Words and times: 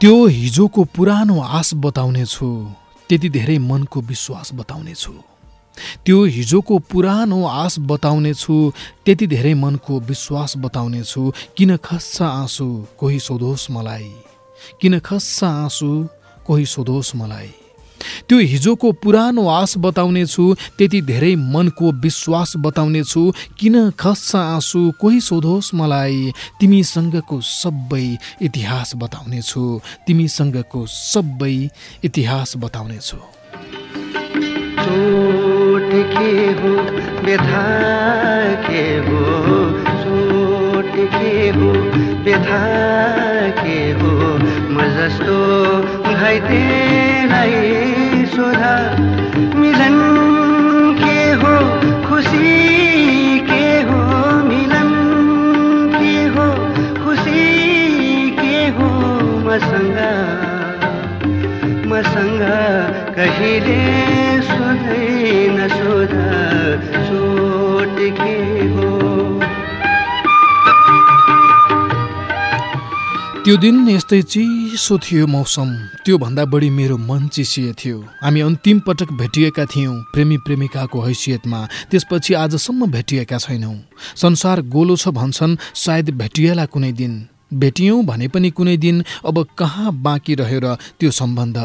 त्यो 0.00 0.26
हिजोको 0.26 0.84
पुरानो 0.96 1.40
आश 1.40 1.70
बताउनेछु। 1.74 2.48
त्यति 3.08 3.28
धेरै 3.28 3.58
मनको 3.58 4.00
विश्वास 4.00 4.50
बताउनेछु। 4.54 5.12
त्यो 6.04 6.24
हिजोको 6.24 6.78
पुरानो 6.78 7.44
आश 7.44 7.78
बताउनेछु 7.78 8.72
त्यति 9.04 9.26
धेरै 9.26 9.54
मनको 9.54 10.00
विश्वास 10.00 10.56
बताउनेछु। 10.56 11.32
किन 11.56 11.76
खस्छ 11.76 12.22
आँसु 12.22 12.66
कोही 12.98 13.18
सोधोस् 13.20 13.70
मलाई। 13.70 14.12
किन 14.80 14.98
खस्छ 14.98 15.44
आँसु 15.44 16.08
कोही 16.46 16.66
सोधोस् 16.66 17.16
मलाई। 17.16 17.52
त्यो 18.28 18.38
हिजोको 18.38 18.92
पुरानो 18.92 19.48
आश 19.48 19.74
बताउनेछु 19.78 20.54
त्यति 20.78 21.00
धेरै 21.02 21.36
मनको 21.36 21.92
विश्वास 21.92 22.52
बताउनेछु। 22.56 23.32
किन 23.58 23.90
खस्छ 23.90 24.36
आँसु 24.36 24.92
कोही 25.00 25.20
सोधोस् 25.20 25.74
मलाई। 25.74 26.32
तिमीसँगको 26.60 27.40
सबै 27.40 28.18
इतिहास 28.42 28.92
बताउनेछु। 28.96 29.80
तिमीसँगको 30.06 30.86
सबै 30.86 31.68
इतिहास 32.04 32.56
बताउनेछु। 32.56 33.16
के 43.60 43.92
हो? 43.92 44.19
जस्तो 44.96 45.36
घाइतेलाई 46.14 47.54
सोधा। 48.34 48.74
त्यो 73.50 73.58
दिन 73.58 73.88
यस्तै 73.88 74.20
चिसो 74.22 74.94
थियो 75.02 75.26
मौसम। 75.26 75.68
त्योभन्दा 76.06 76.44
बढी 76.54 76.68
मेरो 76.70 76.96
मन 77.02 77.22
चिसिए 77.34 77.72
थियो। 77.74 77.98
हामी 78.22 78.40
अन्तिम 78.40 78.78
पटक 78.86 79.10
भेटिएका 79.12 79.64
थियौँ 79.66 79.94
प्रेमी 80.14 80.36
प्रेमिकाको 80.46 80.98
हैसियतमा। 81.02 81.60
त्यसपछि 81.90 82.32
आजसम्म 82.34 82.86
भेटिएका 82.86 83.38
छैनौँ। 83.38 83.74
संसार 84.14 84.62
गोलो 84.70 84.96
छ 84.96 85.08
भन्छन् 85.18 85.58
सायद 85.74 86.10
भेटिएला 86.14 86.64
कुनै 86.70 86.92
दिन। 86.92 87.12
भेटियौँ 87.50 88.04
भने 88.06 88.28
पनि 88.30 88.50
कुनै 88.54 88.76
दिन 88.76 89.02
अब 89.26 89.36
कहाँ 89.58 89.98
बाँकी 89.98 90.34
रह्यो 90.38 90.60
र 90.62 90.78
त्यो 91.02 91.10
सम्बन्ध? 91.10 91.58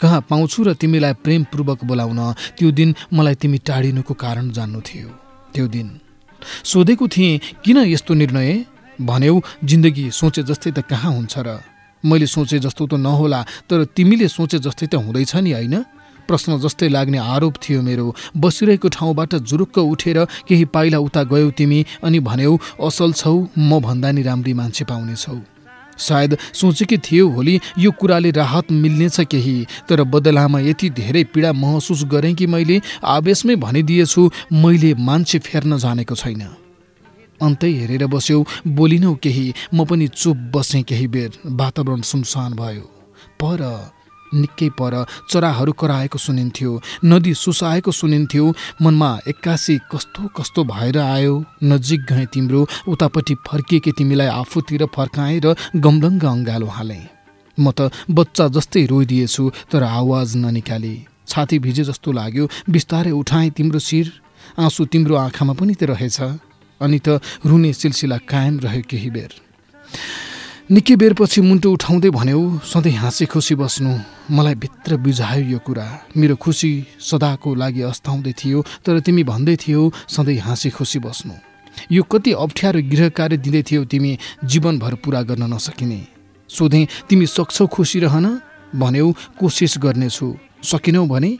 कहाँ 0.00 0.20
पाउँछु 0.30 0.62
र 0.62 0.74
तिमीलाई 0.78 1.18
प्रेमपूर्वक 1.26 1.84
बोलाउन? 1.90 2.20
त्यो 2.54 2.70
दिन 2.70 2.94
मलाई 3.10 3.34
तिमी 3.34 3.58
टाढिनुको 3.66 4.14
कारण 4.14 4.54
जान्नु 4.54 4.80
थियो। 4.80 5.10
त्यो 5.54 5.66
दिन 5.74 5.90
सोधेको 6.64 7.04
थिएँ 7.08 7.40
किन 7.66 7.78
यस्तो 7.90 8.14
निर्णय? 8.14 8.75
भन्यौ 9.00 9.40
जिन्दगी 9.64 10.10
सोचे 10.10 10.42
जस्तै 10.42 10.70
त 10.70 10.78
कहाँ 10.80 11.12
हुन्छ 11.12 11.34
र? 11.38 11.58
मैले 12.04 12.26
सोचे 12.26 12.58
जस्तो 12.58 12.86
त 12.86 12.94
नहोला 12.94 13.40
तर 13.68 13.84
तिमीले 13.96 14.28
सोचे 14.28 14.58
जस्तै 14.58 14.86
त 14.86 14.94
हुँदैछ 14.94 15.36
नि 15.36 15.52
होइन? 15.52 15.74
प्रश्न 16.28 16.58
जस्तै 16.58 16.88
लाग्ने 16.88 17.18
आरोप 17.18 17.54
थियो 17.62 17.82
मेरो। 17.82 18.14
बसिरहेको 18.36 18.88
ठाउँबाट 18.88 19.34
जुरुक्क 19.46 19.78
उठेर 19.78 20.18
केही 20.48 20.64
पाइला 20.74 20.98
उता 20.98 21.22
गयौ 21.22 21.50
तिमी 21.50 21.84
अनि 22.02 22.18
भन्यौ 22.20 22.56
असल 22.82 23.12
छौ 23.12 23.46
म 23.58 23.78
भन्दा 23.80 24.10
नि 24.10 24.22
राम्री 24.22 24.52
मान्छे 24.52 24.84
पाउनेछौ। 24.84 25.38
सायद 25.98 26.36
सोचेकै 26.52 26.98
थियो 26.98 27.28
होली 27.30 27.60
यो 27.78 27.90
कुराले 27.90 28.30
राहत 28.30 28.72
मिल्नेछ 28.72 29.20
केही 29.32 29.56
तर 29.88 30.02
बदलामा 30.04 30.60
यति 30.60 30.90
धेरै 30.90 31.24
पीडा 31.32 31.52
महसुस 31.52 32.04
गरेँ 32.04 32.34
कि 32.34 32.46
मैले 32.46 32.80
आवेशमै 33.00 33.56
भनिदिएछु 33.56 34.30
मैले 34.52 34.94
मान्छे 34.98 35.38
फेर्न 35.38 35.78
जानेको 35.78 36.14
छैन। 36.14 36.65
अन्तै 37.40 37.72
हेरेर 37.72 38.06
बस्यौ 38.06 38.44
बोलिनौ 38.76 39.14
केही 39.22 39.46
म 39.74 39.84
पनि 39.84 40.06
चुप 40.14 40.36
बसेँ 40.54 40.82
केही 40.82 41.06
बेर 41.08 41.30
वातावरण 41.60 42.00
सुनसान 42.02 42.52
भयो। 42.54 42.86
पर 43.40 43.60
निकै 44.34 44.68
पर 44.78 44.94
चराहरू 45.30 45.72
कराएको 45.72 46.18
सुनिन्थ्यो 46.18 46.70
नदी 47.04 47.32
सुसाएको 47.34 47.90
सुनिन्थ्यो 47.92 48.44
मनमा 48.82 49.10
एक्कासी 49.28 49.76
कस्तो 49.92 50.22
कस्तो 50.36 50.64
भएर 50.64 50.98
आयो 50.98 51.34
नजिक 51.64 52.00
गएँ 52.10 52.26
तिम्रो 52.34 52.66
उतापट्टि 52.88 53.34
फर्किएकी 53.48 53.92
तिमीलाई 53.98 54.26
आफूतिर 54.26 54.86
फर्काएँ 54.96 55.40
र 55.44 55.54
गमलङ्ग 55.76 56.24
अङ्गालो 56.24 56.66
हालेँ। 56.66 57.04
म 57.58 57.70
त 57.70 57.90
बच्चा 58.10 58.48
जस्तै 58.56 58.84
रोइदिएछु 58.86 59.44
तर 59.70 59.82
आवाज 59.82 60.36
ननिकाली। 60.36 60.96
छाती 61.28 61.58
भिजे 61.58 61.84
जस्तो 61.84 62.12
लाग्यो 62.12 62.44
बिस्तारै 62.70 63.10
उठाएँ 63.10 63.50
तिम्रो 63.56 63.78
शिर। 63.78 64.06
आँसु 64.58 64.84
तिम्रो 64.92 65.14
आँखामा 65.16 65.54
पनि 65.54 65.74
त 65.74 65.82
रहेछ। 65.90 66.18
अनि 66.80 66.98
त 66.98 67.20
रुने 67.46 67.72
सिलसिला 67.72 68.16
कायम 68.28 68.54
रह्यो 68.60 68.82
केही 68.90 69.10
बेर। 69.10 69.30
निकै 70.70 70.94
बेरपछि 70.96 71.40
मुन्टो 71.40 71.68
उठाउँदै 71.72 72.10
भन्यौ 72.10 72.42
सधैँ 72.64 72.98
हाँसी 72.98 73.24
खुसी 73.30 73.54
बस्नु 73.54 73.92
मलाई 74.30 74.54
भित्र 74.54 74.96
बुझायो 74.98 75.44
यो 75.46 75.58
कुरा। 75.62 75.86
मेरो 76.16 76.36
खुसी 76.36 76.70
सदाको 77.00 77.54
लागि 77.54 77.82
अस्ताउँदै 77.86 78.32
थियो 78.34 78.58
तर 78.84 78.98
तिमी 79.00 79.22
भन्दै 79.22 79.56
थियौ 79.62 79.82
सधैँ 80.08 80.38
हाँसी 80.42 80.70
खुसी 80.70 80.98
बस्नु। 80.98 81.34
यो 81.92 82.02
कति 82.02 82.32
अप्ठ्यारो 82.34 82.80
गृह 82.82 83.08
कार्य 83.08 83.36
दिँदै 83.36 83.62
थियौ 83.62 83.84
तिमी 83.84 84.18
जीवनभर 84.44 84.94
पुरा 85.04 85.22
गर्न 85.22 85.42
नसकिने। 85.54 86.00
सोधेँ 86.50 86.86
तिमी 87.08 87.26
सक्छौ 87.26 87.66
खुसी 87.66 87.98
रहन? 88.00 88.26
भन्यौ 88.74 89.08
कोसिस 89.38 89.74
गर्नेछु। 89.78 90.26
सकिनौ 90.62 91.06
भने 91.06 91.30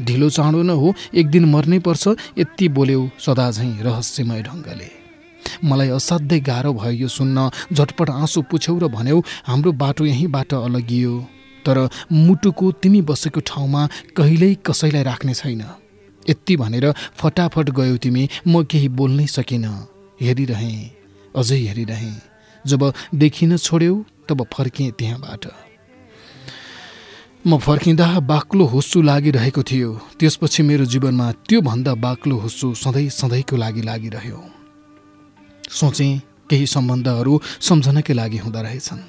ढिलो 0.00 0.28
चाँडो 0.30 0.62
न 0.62 0.70
हो 0.70 0.94
एक 1.14 1.30
दिन 1.30 1.44
मर्नै 1.44 1.78
पर्छ 1.86 2.14
यति 2.38 2.68
बोल्यौ 2.76 3.08
सदा 3.18 3.50
झैँ 3.50 3.82
रहस्यमय 3.82 4.42
ढङ्गले। 4.42 4.90
मलाई 5.64 5.88
असाध्यै 5.88 6.40
गाह्रो 6.40 6.72
भयो 6.72 6.92
यो 7.02 7.08
सुन्न 7.08 7.48
झटपट 7.72 8.10
आँसु 8.10 8.42
पुछ्यौ 8.50 8.78
र 8.78 8.88
भन्यौ 8.88 9.18
हाम्रो 9.46 9.72
बाटो 9.82 10.04
यहीँबाट 10.06 10.54
अलगियो 10.54 11.14
तर 11.66 11.78
मुटुको 12.12 12.70
तिमी 12.82 13.00
बसेको 13.10 13.40
ठाउँमा 13.50 13.82
कहिल्यै 14.16 14.54
कसैलाई 14.66 15.02
राख्ने 15.02 15.34
छैन। 15.34 15.62
यति 16.30 16.56
भनेर 16.56 16.86
फटाफट 17.18 17.70
गयौ 17.78 17.96
तिमी 17.96 18.28
म 18.46 18.62
केही 18.70 18.88
बोल्नै 18.98 19.26
सकिनँ। 19.26 19.74
हेरिरहेँ 20.20 20.76
अझै 21.34 21.58
हेरिरहेँ 21.58 22.16
जब 22.64 22.92
देखिन 23.14 23.56
छोड्यौ 23.58 23.94
तब 24.28 24.46
फर्केँ 24.52 24.90
त्यहाँबाट। 24.98 25.44
म 27.46 27.56
फर्किँदा 27.58 28.06
बाक्लो 28.20 28.64
हुस्सु 28.66 29.00
लागिरहेको 29.02 29.62
थियो। 29.62 29.90
त्यसपछि 30.18 30.62
मेरो 30.62 30.84
जीवनमा 30.84 31.26
त्योभन्दा 31.46 31.94
बाक्लो 31.94 32.36
हुस्सु 32.36 32.74
सधैँ 32.74 33.08
सधैँको 33.08 33.56
लागि 33.56 33.82
लागिरह्यो। 33.82 34.40
सोचेँ 35.70 36.18
केही 36.50 36.66
सम्बन्धहरू 36.66 37.40
सम्झनकै 37.62 38.12
लागि 38.12 38.38
हुँदो 38.38 38.60
रहेछन्। 38.62 39.00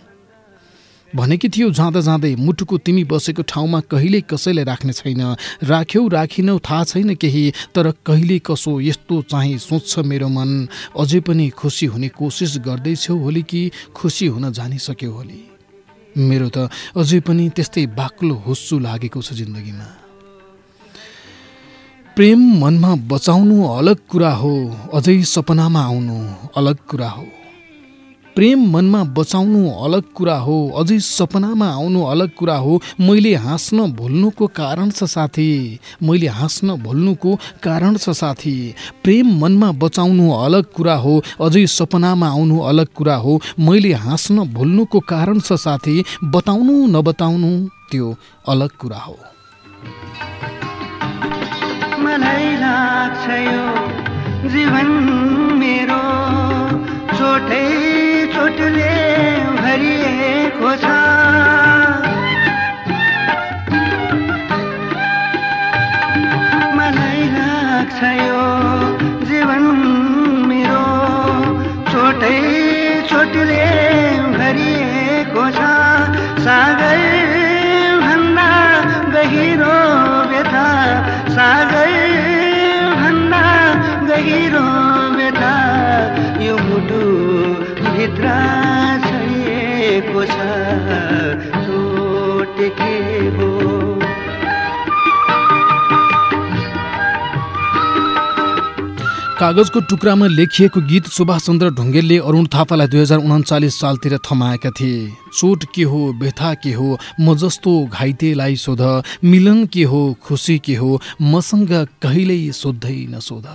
भनेकी 1.15 1.49
थियो 1.49 1.69
जाँदा 1.73 2.01
जाँदै 2.05 2.35
मुटुको 2.37 2.77
तिमी 2.77 3.03
बसेको 3.09 3.41
ठाउँमा 3.49 3.79
कहिल्यै 3.89 4.21
कसैलाई 4.29 4.63
राख्ने 4.63 4.93
छैन। 4.93 5.21
राख्यौ 5.65 6.07
राखिनौ 6.07 6.57
थाहा 6.61 6.83
छैन 6.85 7.15
केही 7.17 7.73
तर 7.73 7.91
कहिले 8.05 8.39
कसो 8.45 8.79
यस्तो 8.79 9.21
चाहिँ 9.25 9.57
सोच्छ 9.57 10.05
मेरो 10.05 10.29
मन। 10.29 10.69
अझै 10.93 11.19
पनि 11.25 11.49
खुसी 11.49 11.85
हुने 11.89 12.07
कोसिस 12.13 12.57
गर्दैछौ 12.61 13.17
होली 13.17 13.41
कि 13.41 13.71
खुसी 13.97 14.27
हुन 14.27 14.53
जानिसक्यो 14.53 15.11
होली? 15.11 15.48
मेरो 16.17 16.49
त 16.49 16.57
अझै 16.95 17.19
पनि 17.19 17.49
त्यस्तै 17.49 17.85
बाक्लो 17.85 18.35
हुस्सु 18.35 18.79
लागेको 18.79 19.21
छ 19.21 19.33
जिन्दगीमा। 19.33 19.87
प्रेम 22.15 22.39
मनमा 22.61 22.95
बचाउनु 23.07 23.55
अलग 23.77 23.97
कुरा 24.09 24.31
हो 24.33 24.53
अझै 24.93 25.21
सपनामा 25.23 25.81
आउनु 25.83 26.17
अलग 26.55 26.77
कुरा 26.89 27.09
हो। 27.09 27.38
प्रेम 28.39 28.59
मनमा 28.71 29.03
बचाउनु 29.03 29.61
अलग 29.85 30.03
कुरा 30.15 30.35
हो 30.39 30.57
अझै 30.79 30.97
सपनामा 30.99 31.67
आउनु 31.69 32.03
अलग 32.03 32.29
कुरा 32.35 32.55
हो। 32.55 32.73
मैले 32.99 33.33
हाँस्न 33.35 33.91
भुल्नुको 33.91 34.47
कारण 34.47 34.89
छ 34.89 35.03
साथी। 35.03 35.47
मैले 36.03 36.27
हाँस्न 36.27 36.75
भुल्नुको 36.83 37.35
कारण 37.63 37.97
छ 37.97 38.15
साथी। 38.15 38.53
प्रेम 39.03 39.27
मनमा 39.41 39.71
बचाउनु 39.81 40.31
अलग 40.31 40.71
कुरा 40.71 40.95
हो 40.95 41.15
अझै 41.41 41.65
सपनामा 41.67 42.27
आउनु 42.29 42.59
अलग 42.63 42.87
कुरा 42.95 43.15
हो। 43.15 43.41
मैले 43.59 43.91
हाँस्न 44.05 44.47
भुल्नुको 44.53 44.99
कारण 45.11 45.39
छ 45.39 45.59
साथी। 45.59 46.03
बताउनु 46.23 46.75
नबताउनु 46.95 47.51
त्यो 47.91 48.15
अलग 48.47 48.71
कुरा 48.79 49.01
हो। 49.07 49.17
जीवन 54.49 54.87
मेरो 55.59 56.03
छोटै 57.17 57.68
भरिएको 60.59 60.75
छ 60.83 61.68
कागजको 99.39 99.79
टुक्रामा 99.87 100.27
लेखिएको 100.27 100.81
गीत 100.83 101.05
सुभाष 101.07 101.45
चन्द्र 101.45 101.69
ढुङ्गेलले 101.71 102.17
अरुण 102.19 102.45
थापालाई 102.51 102.87
दुई 102.91 102.99
हजार 102.99 103.19
उन्चालिस 103.23 103.79
सालतिर 103.79 104.17
थमाएका 104.19 104.69
थिए। 104.69 105.07
चोट 105.39 105.63
के 105.75 105.83
हो 105.83 105.99
व्यथा 106.19 106.53
के 106.59 106.73
हो 106.73 106.97
म 107.21 107.35
जस्तो 107.39 107.71
घाइतेलाई 107.87 108.55
सोध 108.59 108.83
मिलन 109.23 109.65
के 109.71 109.83
हो 109.87 110.01
खुसी 110.19 110.57
के 110.59 110.75
हो 110.75 110.99
मसँग 111.23 111.71
कहिल्यै 112.03 112.51
सोद्धै 112.51 112.99
नसोध। 113.09 113.47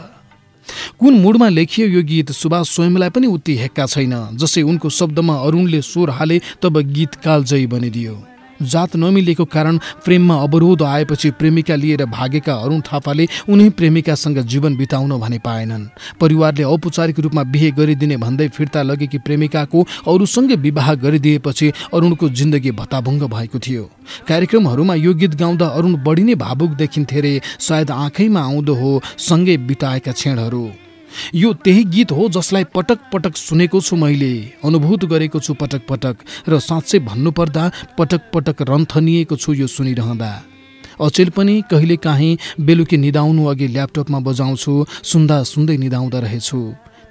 कुन 1.00 1.20
मुडमा 1.20 1.48
लेखियो 1.48 1.88
यो 1.88 2.02
गीत 2.02 2.32
सुभाष 2.32 2.74
स्वयंलाई 2.74 3.10
पनि 3.12 3.26
उति 3.28 3.56
हेक्का 3.58 3.86
छैन 3.86 4.14
जसै 4.40 4.62
उनको 4.64 4.88
शब्दमा 4.90 5.34
अरुणले 5.36 5.82
स्वर 5.84 6.10
हाले 6.10 6.40
तब 6.62 6.80
गीत 6.96 7.14
कालजयी 7.24 7.66
बनिदियो। 7.66 8.16
जात 8.64 8.96
नमिलेको 8.96 9.44
कारण 9.46 9.78
प्रेममा 10.04 10.36
अवरोध 10.42 10.82
आएपछि 10.82 11.30
प्रेमिका 11.30 11.74
लिएर 11.74 12.04
भागेका 12.06 12.54
अरुण 12.54 12.80
थापाले 12.82 13.26
उनी 13.48 13.68
प्रेमिकासँग 13.70 14.38
जीवन 14.44 14.76
बिताउन 14.76 15.18
भने 15.20 15.38
पाएनन्। 15.38 15.88
परिवारले 16.20 16.62
औपचारिक 16.64 17.20
रूपमा 17.20 17.42
बिहे 17.44 17.70
गरिदिने 17.70 18.16
भन्दै 18.16 18.48
फिर्ता 18.48 18.82
लगेकी 18.82 19.18
प्रेमिकाको 19.18 19.86
अरूसँगै 20.08 20.56
विवाह 20.56 20.94
गरिदिएपछि 20.94 21.72
अरुणको 21.94 22.28
जिन्दगी 22.30 22.70
भत्ताभङ्ग 22.70 23.22
भएको 23.26 23.58
थियो। 23.58 23.84
कार्यक्रमहरूमा 24.28 24.94
यो 24.96 25.14
गीत 25.14 25.34
गाउँदा 25.34 25.66
अरुण 25.68 25.94
बढी 26.04 26.22
नै 26.22 26.34
भावुक 26.36 26.70
देखिन्थे 26.76 27.20
रे 27.20 27.40
सायद 27.58 27.90
आँखैमा 27.90 28.40
आउँदो 28.42 28.74
हो 28.74 29.00
सँगै 29.18 29.56
बिताएका 29.66 30.12
क्षणहरू। 30.12 30.83
यो 31.34 31.52
त्यही 31.64 31.84
गीत 31.94 32.12
हो 32.12 32.28
जसलाई 32.28 32.64
पटक 32.74 32.98
पटक 33.12 33.36
सुनेको 33.36 33.80
छु 33.80 33.96
मैले 33.96 34.32
अनुभूत 34.64 35.04
गरेको 35.04 35.40
छु 35.40 35.54
पटक 35.54 35.86
पटक 35.88 36.16
र 36.48 36.58
साँच्चै 36.60 36.98
भन्नुपर्दा 37.08 37.64
पटक 37.98 38.30
पटक 38.34 38.62
रन्थनिएको 38.70 39.36
छु 39.36 39.52
यो 39.54 39.66
सुनिरहँदा। 39.66 40.32
अचेल 41.00 41.30
पनि 41.36 41.54
कहिले 41.70 41.96
काहीँ 41.96 42.38
बेलुकी 42.60 42.96
निदाउनु 42.96 43.44
अघि 43.46 43.66
ल्यापटपमा 43.66 44.18
बजाउँछु 44.20 44.72
सुन्दा 45.02 45.42
सुन्दै 45.42 45.76
निदाउँदा 45.76 46.18
रहेछु। 46.18 46.60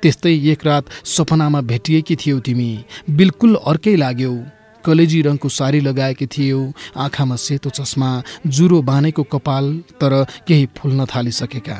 त्यस्तै 0.02 0.34
एक 0.52 0.66
रात 0.66 0.86
सपनामा 1.06 1.62
भेटिएकी 1.62 2.16
थियौ 2.16 2.40
तिमी 2.40 2.72
बिल्कुल 3.10 3.56
अर्कै 3.68 3.96
लाग्यौ। 3.96 4.36
कलेजी 4.84 5.22
रङको 5.22 5.50
साडी 5.50 5.80
लगाएकी 5.80 6.26
थियौ 6.28 6.60
आँखामा 6.98 7.36
सेतो 7.36 7.70
चस्मा 7.70 8.10
जुरो 8.48 8.82
बानेको 8.82 9.24
कपाल 9.24 9.66
तर 10.02 10.14
केही 10.48 10.66
फुल्न 10.78 11.06
थालिसकेका। 11.06 11.78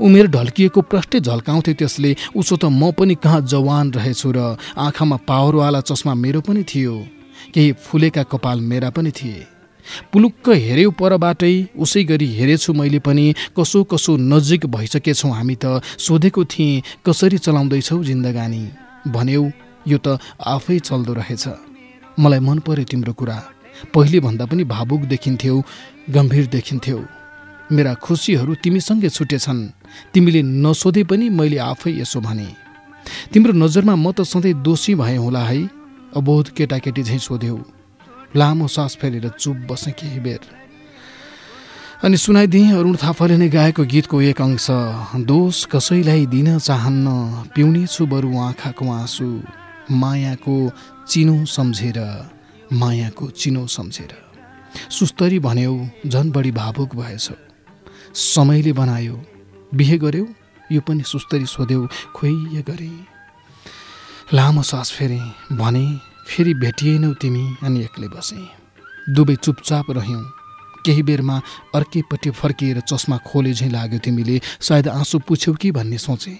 उमेर 0.00 0.26
ढल्किएको 0.26 0.80
प्रष्टै 0.82 1.20
झल्काउँथे 1.20 1.72
त्यसले 1.74 2.16
उसो 2.36 2.56
त 2.56 2.64
म 2.64 2.90
पनि 2.92 3.14
कहाँ 3.14 3.40
जवान 3.42 3.92
रहेछु 3.92 4.32
र 4.32 4.56
आँखामा 4.76 5.16
पावरवाला 5.28 5.80
चस्मा 5.80 6.14
मेरो 6.14 6.40
पनि 6.40 6.62
थियो। 6.64 6.96
केही 7.54 7.72
फुलेका 7.72 8.22
कपाल 8.22 8.60
मेरा 8.60 8.90
पनि 8.90 9.10
थिए। 9.10 9.46
पुलुक्क 10.12 10.48
हेऱ्यौ 10.48 10.90
परबाटै 10.90 11.54
उसै 11.78 12.02
गरी 12.04 12.26
हेरेछु 12.26 12.72
मैले 12.72 12.98
पनि 12.98 13.34
कसो 13.58 13.84
कसो 13.84 14.16
नजिक 14.16 14.66
भइसकेछौँ 14.66 15.32
हामी 15.34 15.56
त 15.64 15.82
सोधेको 15.98 16.44
थिएँ 16.44 16.82
कसरी 17.06 17.38
चलाउँदैछौ 17.38 18.02
जिन्दगानी? 18.04 18.62
भन्यौ 19.08 19.42
यो 19.88 19.98
त 19.98 20.18
आफै 20.46 20.78
चल्दो 20.78 21.12
रहेछ। 21.12 21.44
मलाई 22.18 22.40
मन 22.40 22.58
पर्यो 22.58 22.84
तिम्रो 22.84 23.12
कुरा। 23.12 23.38
पहिले 23.94 24.20
भन्दा 24.20 24.44
पनि 24.46 24.64
भावुक 24.64 25.00
देखिन्थ्यौ 25.00 25.56
गम्भीर 26.10 26.46
देखिन्थ्यौ। 26.46 27.19
मेरा 27.72 27.94
खुसीहरू 27.94 28.54
तिमीसँगै 28.62 29.08
छुटेछन्। 29.08 29.60
तिमीले 30.12 30.42
नसोधे 30.42 31.02
पनि 31.04 31.28
मैले 31.30 31.58
आफै 31.70 31.90
यसो 32.00 32.20
भने। 32.20 32.48
तिम्रो 33.32 33.52
नजरमा 33.54 33.94
म 33.94 34.12
त 34.12 34.22
सधैँ 34.22 34.62
दोषी 34.62 34.94
भएँ 34.94 35.18
होला 35.18 35.42
है। 35.44 35.60
अबोध 36.18 36.46
केटाकेटी 36.56 37.02
झैँ 37.02 37.18
सोध्यौ। 37.18 37.58
लामो 38.36 38.66
सास 38.66 38.96
फेरेर 39.00 39.28
चुप 39.38 39.56
बसेँ 39.70 39.94
केही 39.94 40.20
बेर 40.20 40.42
अनि 42.02 42.16
सुनाइदिएँ 42.16 42.72
अरुण 42.72 42.96
थापाले 42.96 43.36
नै 43.36 43.48
गाएको 43.48 43.84
गीतको 43.84 44.16
एक 44.30 44.40
अंश। 44.40 44.66
दोष 45.22 45.56
कसैलाई 45.72 46.26
दिन 46.26 46.58
चाहन्न 46.58 47.06
पिउने 47.54 47.86
छु 47.86 48.06
बरु 48.06 48.30
आँखाको 48.38 48.84
आँसु। 48.90 49.28
मायाको 49.90 50.56
चिनो 51.10 51.44
सम्झेर 51.44 51.98
मायाको 52.72 53.30
चिनो 53.30 53.66
सम्झेर। 53.66 54.12
सुस्तरी 54.90 55.38
भन्यौ 55.38 55.74
झन् 56.06 56.32
बढी 56.32 56.50
भावुक 56.52 56.94
भएछौ। 56.96 57.49
समयले 58.14 58.72
बनायो। 58.72 59.20
बिहे 59.74 59.98
गर्यौ 59.98 60.26
यो 60.72 60.80
पनि 60.80 61.02
सुस्तरी 61.02 61.46
सोध्यौ 61.46 61.86
खोइ 62.14 62.62
गरे? 62.62 62.90
लामो 64.34 64.62
सास 64.62 64.90
फेरे 64.92 65.20
भने 65.52 65.86
फेरि 66.28 66.54
भेटिएनौ 66.54 67.12
तिमी 67.12 67.44
अनि 67.62 67.84
एक्लै 67.84 68.08
बसे। 68.08 68.42
दुवै 69.14 69.36
चुपचाप 69.36 69.90
रह्यौँ। 69.90 70.22
केही 70.86 71.02
बेरमा 71.02 71.40
अर्कैपट्टि 71.74 72.30
फर्किएर 72.30 72.80
चस्मा 72.80 73.16
खोले 73.26 73.52
झैँ 73.52 73.70
लाग्यो 73.70 73.98
तिमीले। 73.98 74.40
सायद 74.60 74.88
आँसु 74.88 75.18
पुछ्यौ 75.18 75.54
कि 75.54 75.70
भन्ने 75.70 75.98
सोचेँ। 75.98 76.38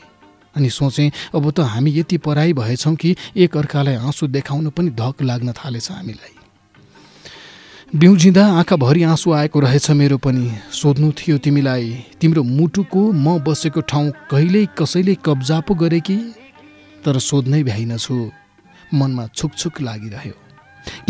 अनि 0.57 0.71
सोचेँ 0.71 1.11
अब 1.35 1.51
त 1.51 1.61
हामी 1.61 1.91
यति 1.91 2.19
पराई 2.19 2.53
भएछौँ 2.53 2.95
कि 2.95 3.17
एक 3.37 3.57
अर्कालाई 3.57 3.95
आँसु 3.95 4.27
देखाउन 4.27 4.71
पनि 4.71 4.91
धक 4.91 5.23
लाग्न 5.23 5.53
थालेछ 5.53 5.91
हामीलाई। 5.91 6.40
बिउजिँदा 7.97 8.47
आँखाभरि 8.47 9.03
आँसु 9.03 9.33
आएको 9.33 9.61
रहेछ 9.61 9.91
मेरो 9.91 10.19
पनि। 10.19 10.51
सोध्नु 10.73 11.13
थियो 11.13 11.39
तिमीलाई 11.39 12.05
तिम्रो 12.21 12.43
मुटुको 12.43 13.13
म 13.13 13.39
बसेको 13.39 13.81
ठाउँ 13.81 14.11
कहिल्यै 14.31 14.67
कसैले 14.79 15.15
कब्जा 15.25 15.61
पो 15.61 15.75
गरे 15.75 16.01
कि? 16.01 16.17
तर 17.05 17.19
सोध्नै 17.19 17.63
भ्याइनछु। 17.63 18.31
मनमा 18.95 19.27
छुकछुक 19.35 19.81
लागिरह्यो। 19.81 20.50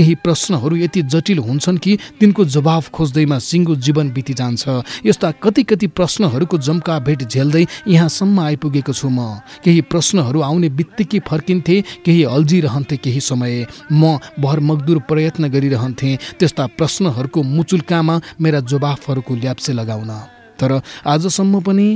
केही 0.00 0.14
प्रश्नहरू 0.14 0.76
यति 0.76 1.00
जटिल 1.12 1.38
हुन्छन् 1.38 1.78
कि 1.78 1.92
तिनको 2.20 2.44
जवाफ 2.44 2.88
खोज्दैमा 2.88 3.38
सिङ्गो 3.38 3.74
जीवन 3.76 4.10
बितिजान्छ। 4.10 4.64
यस्ता 5.06 5.30
कति 5.44 5.62
कति 5.62 5.86
प्रश्नहरूको 5.92 6.58
जम्का 6.58 6.98
भेट 6.98 7.28
झेल्दै 7.28 7.66
यहाँसम्म 7.88 8.40
आइपुगेको 8.40 8.92
छु 8.92 9.08
म। 9.08 9.44
केही 9.60 9.80
प्रश्नहरू 9.92 10.40
आउने 10.40 10.68
बित्तिकै 10.72 11.20
फर्किन्थे 11.28 11.80
केही 12.00 12.22
अल्झिरहन्थे 12.24 12.96
केही 12.96 13.20
समय। 13.20 13.66
म 13.92 14.16
भरमगदुर 14.40 14.98
प्रयत्न 15.04 15.52
गरिरहन्थेँ 15.52 16.16
त्यस्ता 16.40 16.66
प्रश्नहरूको 16.80 17.42
मुचुल्कामा 17.42 18.20
मेरा 18.40 18.60
जवाफहरूको 18.64 19.34
ल्याप्से 19.36 19.72
लगाउन। 19.72 20.10
तर 20.56 20.80
आजसम्म 21.06 21.60
पनि 21.60 21.88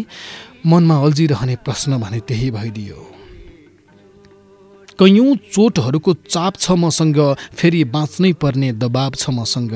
मनमा 0.66 0.96
अल्झिरहने 1.00 1.56
प्रश्न 1.64 1.98
भने 1.98 2.20
त्यही 2.20 2.50
भइदियो। 2.50 3.13
कैयौँ 4.98 5.34
चोटहरूको 5.52 6.12
चाप 6.30 6.56
छ 6.56 6.70
मसँग 6.72 7.18
फेरि 7.54 7.84
बाँच्नै 7.84 8.32
पर्ने 8.32 8.72
दबाब 8.72 9.14
छ 9.14 9.30
मसँग। 9.30 9.74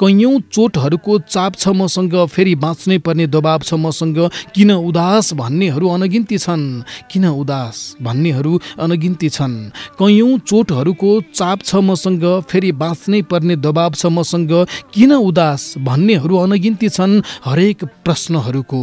कैयौँ 0.00 0.40
चोटहरूको 0.52 1.18
चाप 1.18 1.54
छ 1.54 1.68
मसँग 1.68 2.14
फेरि 2.26 2.54
बाँच्नै 2.54 2.98
पर्ने 2.98 3.26
दबाब 3.26 3.62
छ 3.62 3.74
मसँग। 3.74 4.18
किन 4.54 4.70
उदास 4.70 5.32
भन्नेहरू 5.34 5.88
अनगिन्ती 5.88 6.38
छन् 6.38 6.64
किन 7.10 7.26
उदास 7.26 7.96
भन्नेहरू 8.02 8.60
अनगिन्ती 8.78 9.28
छन्। 9.28 9.54
कैयौँ 9.98 10.38
चोटहरूको 10.38 11.10
चाप 11.34 11.62
छ 11.62 11.74
मसँग 11.82 12.24
फेरि 12.48 12.72
बाँच्नै 12.72 13.22
पर्ने 13.22 13.56
दबाब 13.56 13.94
छ 13.94 14.06
मसँग। 14.06 14.52
किन 14.94 15.12
उदास 15.12 15.74
भन्नेहरू 15.78 16.36
अनगिन्ती 16.36 16.88
छन् 16.88 17.22
हरेक 17.44 17.84
प्रश्नहरूको 18.04 18.82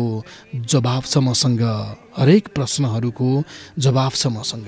जवाब 0.55 1.03
छ 1.03 1.17
मसँग। 1.17 1.63
हरेक 2.17 2.47
प्रश्नहरूको 2.55 3.43
जवाब 3.79 4.12
छ 4.12 4.27
मसँग। 4.27 4.67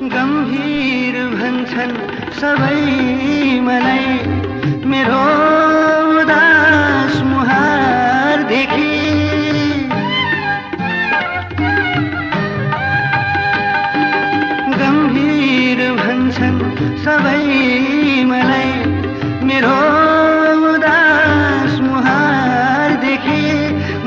गम्भीर 0.00 1.16
भन्छन् 1.32 1.92
सबै 2.38 2.78
मलाई 3.66 4.14
मेरो 4.90 5.18
उदास 6.20 7.18
मुहारदेखि 7.30 8.88
गम्भीर 14.80 15.82
भन्छन् 16.00 16.60
सबै 17.04 17.44
मलाई 18.32 18.72
मेरो 19.50 19.76
उदास 20.72 21.78
मुहारदेखि 21.90 23.42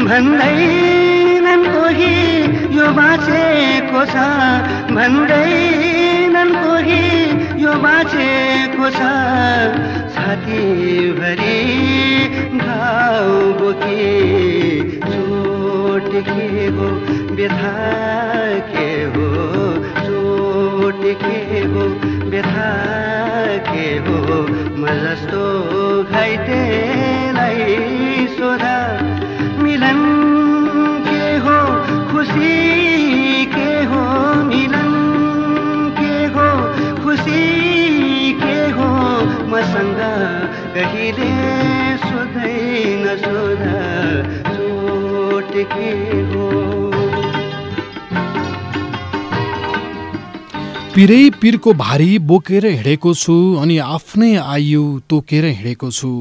भन्दैनन् 0.07 0.84
बाँचेको 3.95 4.03
छ 4.11 4.15
भन्दैनन् 4.91 6.53
कोही 6.63 7.03
यो 7.63 7.73
बाँचेको 7.83 8.89
छ। 8.91 8.99
छातीभरि 10.15 11.59
घाउ 12.59 13.29
बोके 13.59 14.03
चोट 14.99 16.11
के 16.27 16.47
हो 16.75 16.87
व्यथा 17.35 17.75
के 18.71 18.89
हो 19.15 19.27
चोट 20.07 21.01
के 21.23 21.39
हो 21.71 21.83
व्यथा 22.31 22.71
के 23.71 23.87
हो 24.07 24.17
म 24.75 24.83
जस्तो 25.03 25.43
घाइतेलाई 26.11 27.63
सोधा 28.37 28.77
मिलन 29.63 29.99
के 31.07 31.23
हो 31.45 31.57
खुसी 32.11 32.54
कहिले 40.75 41.27
सोध्दैन 41.97 43.05
सोधा 43.17 43.81
चोट 44.55 45.51
के 45.71 45.91
हो। 46.31 46.47
पिरै 50.95 51.23
पिरको 51.41 51.73
भारी 51.73 52.11
बोकेर 52.27 52.65
हिँडेको 52.65 53.13
छु 53.13 53.35
अनि 53.61 53.77
आफ्नै 53.85 54.35
आयु 54.35 54.83
तोकेर 55.09 55.45
हिँडेको 55.45 55.91
छु। 55.91 56.11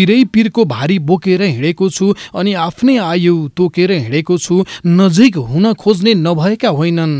पिरै 0.00 0.22
पिरको 0.32 0.64
भारी 0.64 0.98
बोकेर 1.04 1.42
हिँडेको 1.42 1.88
छु 1.90 2.06
अनि 2.32 2.52
आफ्नै 2.56 2.96
आयु 3.04 3.34
तोकेर 3.52 3.90
हिँडेको 3.92 4.36
छु 4.38 4.64
नजिक 4.86 5.36
हुन 5.50 5.72
खोज्ने 5.76 6.14
नभएका 6.16 6.68
होइनन् 6.78 7.16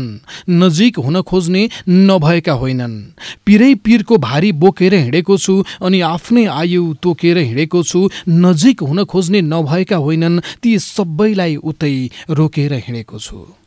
नजिक 0.49 0.97
हुन 0.97 1.21
खोज्ने 1.21 1.61
नभएका 2.09 2.53
होइनन्। 2.53 2.97
पिरै 3.45 3.73
पिरको 3.85 4.17
भारी 4.17 4.51
बोकेर 4.57 4.93
हिँडेको 4.95 5.37
छु 5.37 5.61
अनि 5.85 6.01
आफ्नै 6.09 6.45
आयु 6.57 6.93
तोकेर 7.03 7.37
हिँडेको 7.37 7.83
छु 7.83 8.09
नजिक 8.41 8.81
हुन 8.81 9.03
खोज्ने 9.05 9.41
नभएका 9.53 9.97
होइनन् 10.01 10.41
ती 10.61 10.77
सबैलाई 10.81 11.55
उतै 11.61 11.95
रोकेर 12.33 12.73
हिँडेको 12.81 13.19
छु। 13.19 13.60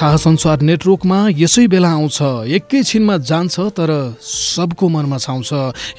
थाहा 0.00 0.16
संसार 0.16 0.60
नेटवर्कमा 0.60 1.16
यसै 1.36 1.66
बेला 1.68 1.88
आउँछ। 1.92 2.18
एकैछिनमा 2.56 3.16
जान्छ 3.20 3.60
तर 3.76 3.90
सबको 4.22 4.88
मनमा 4.88 5.18
छाउँछ। 5.18 5.50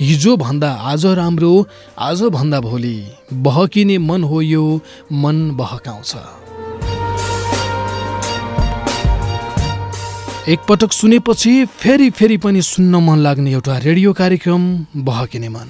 हिजोभन्दा 0.01 0.69
आज 0.73 1.05
राम्रो 1.05 1.53
आजभन्दा 1.99 2.59
भोलि। 2.59 2.97
बहकिने 3.45 3.97
मन 3.97 4.23
हो 4.23 4.41
यो 4.41 4.63
मन 5.13 5.37
बहकाउँछ। 5.53 6.15
एकपटक 10.49 10.91
सुनेपछि 10.91 11.53
फेरि 11.65 12.09
फेरि 12.09 12.37
पनि 12.37 12.61
सुन्न 12.61 12.95
मन 13.05 13.19
लाग्ने 13.19 13.51
एउटा 13.51 13.77
रेडियो 13.77 14.13
कार्यक्रम 14.13 14.63
बहकिने 14.95 15.49
मन। 15.49 15.69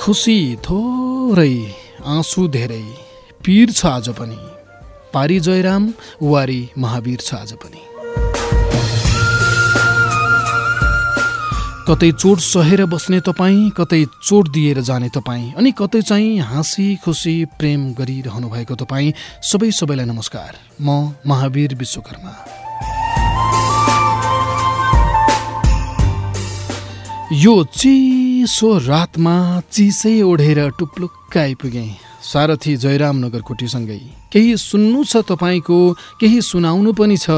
खुसी 0.00 0.56
थोरै 0.56 1.54
आँसु 2.06 2.48
धेरै। 2.48 3.01
पीर 3.44 3.70
छ 3.70 3.86
आज 3.86 4.08
पनि। 4.08 4.36
पारी 5.14 5.38
जयराम 5.40 5.92
वारी 6.22 6.60
महावीर 6.78 7.20
छ 7.20 7.34
आज 7.34 7.52
पनि। 7.62 7.80
कतै 11.88 12.10
चोट 12.12 12.38
सहेर 12.38 12.84
बस्ने 12.86 13.20
तपाईँ 13.20 13.70
कतै 13.76 14.04
चोट 14.22 14.48
दिएर 14.48 14.80
जाने 14.80 15.08
तपाईँ 15.08 15.52
अनि 15.58 15.72
कतै 15.72 16.02
चाहिँ 16.02 16.38
हाँसी 16.40 16.86
खुसी 17.04 17.34
प्रेम 17.58 17.80
गरिरहनु 17.94 18.48
भएको 18.48 18.74
तपाईँ 18.84 19.12
सबै 19.42 19.70
सबैलाई 19.70 20.06
नमस्कार। 20.06 20.52
म 20.80 21.10
महावीर 21.26 21.74
विश्वकर्मा। 21.74 22.32
यो 27.42 27.54
चिसो 27.74 28.78
रातमा 28.86 29.36
चिसै 29.72 30.20
ओढेर 30.22 30.58
टुप्लुक्क 30.78 31.38
आइपुगेँ। 31.38 31.90
सारथी 32.22 32.76
जयराम 32.76 33.16
नगरकोटीसँगै 33.24 34.00
केही 34.32 34.56
सुन्नु 34.56 35.00
छ 35.04 35.26
तपाईँको 35.28 35.78
केही 36.20 36.40
सुनाउनु 36.40 36.92
पनि 36.94 37.16
छ। 37.16 37.28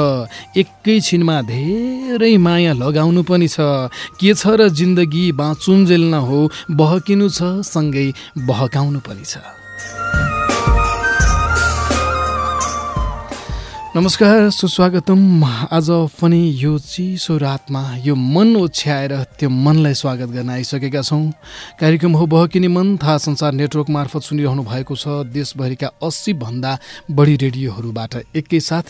एकैछिनमा 0.61 1.37
धेरै 1.49 2.37
माया 2.37 2.73
लगाउनु 2.77 3.23
पनि 3.25 3.49
छ। 3.49 3.89
के 4.21 4.35
छ 4.37 4.45
र 4.61 4.69
जिन्दगी 4.69 5.25
बाँचुन्जेल 5.33 6.15
हो 6.15 6.41
बहकिनु 6.71 7.29
छ 7.29 7.65
सँगै 7.65 8.07
बहकाउनु 8.47 9.01
पनि 9.01 9.25
छ। 9.25 9.64
नमस्कार 13.97 14.49
सुस्वागतम। 14.51 15.45
आज 15.73 15.89
पनि 16.21 16.39
यो 16.59 16.79
चिसो 16.79 17.37
रातमा 17.39 17.83
यो 18.05 18.15
मन 18.15 18.57
ओछ्याएर 18.57 19.13
त्यो 19.39 19.49
मनलाई 19.49 19.95
स्वागत 19.95 20.29
गर्न 20.35 20.51
आइसकेका 20.51 21.03
छौँ। 21.03 21.31
कार्यक्रम 21.81 22.13
हो 22.13 22.27
बहकिने 22.27 22.69
मन 22.69 22.97
थाहा 22.99 23.19
संसार 23.19 23.53
नेटवर्क 23.53 23.91
मार्फत 23.91 24.23
सुनिरहनु 24.23 24.63
भएको 24.65 24.97
छ। 24.97 25.23
देशभरिका 25.31 25.91
अस्सीभन्दा 26.03 26.79
बढी 27.11 27.37
रेडियोहरूबाट 27.37 28.15
एकैसाथ 28.35 28.83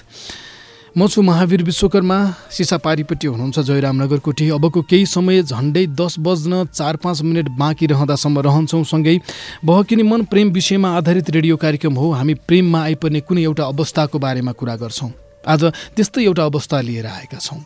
म 0.97 1.07
छु 1.09 1.23
महावीर 1.23 1.63
विश्वकर्मा 1.63 2.17
सिसापारीपट्टि 2.55 3.27
हुनुहुन्छ 3.27 3.59
जयराम 3.61 4.03
नगरकोटी 4.03 4.49
अबको 4.55 4.83
केही 4.83 5.07
समय 5.07 5.43
झन्डै 5.43 5.87
दस 5.91 6.17
बज्न 6.23 6.65
चार 6.67 6.97
पाँच 6.97 7.23
मिनट 7.23 7.49
बाँकी 7.59 7.87
रहँदासम्म 7.87 8.39
रहन्छौँ 8.39 8.83
सँगै। 8.85 9.19
बहकिने 9.65 10.03
मन 10.03 10.23
प्रेम 10.31 10.51
विषयमा 10.55 10.95
आधारित 10.97 11.31
रेडियो 11.31 11.57
कार्यक्रम 11.57 11.95
हो। 11.95 12.13
हामी 12.13 12.35
प्रेममा 12.47 12.83
आइपर्ने 12.85 13.21
कुनै 13.21 13.43
एउटा 13.43 13.65
अवस्थाको 13.65 14.19
बारेमा 14.19 14.53
कुरा 14.55 14.77
गर्छौँ। 14.77 15.11
आज 15.45 15.65
त्यस्तै 15.99 16.23
एउटा 16.25 16.45
अवस्था 16.45 16.81
लिएर 16.81 17.07
आएका 17.07 17.39
छौँ। 17.39 17.59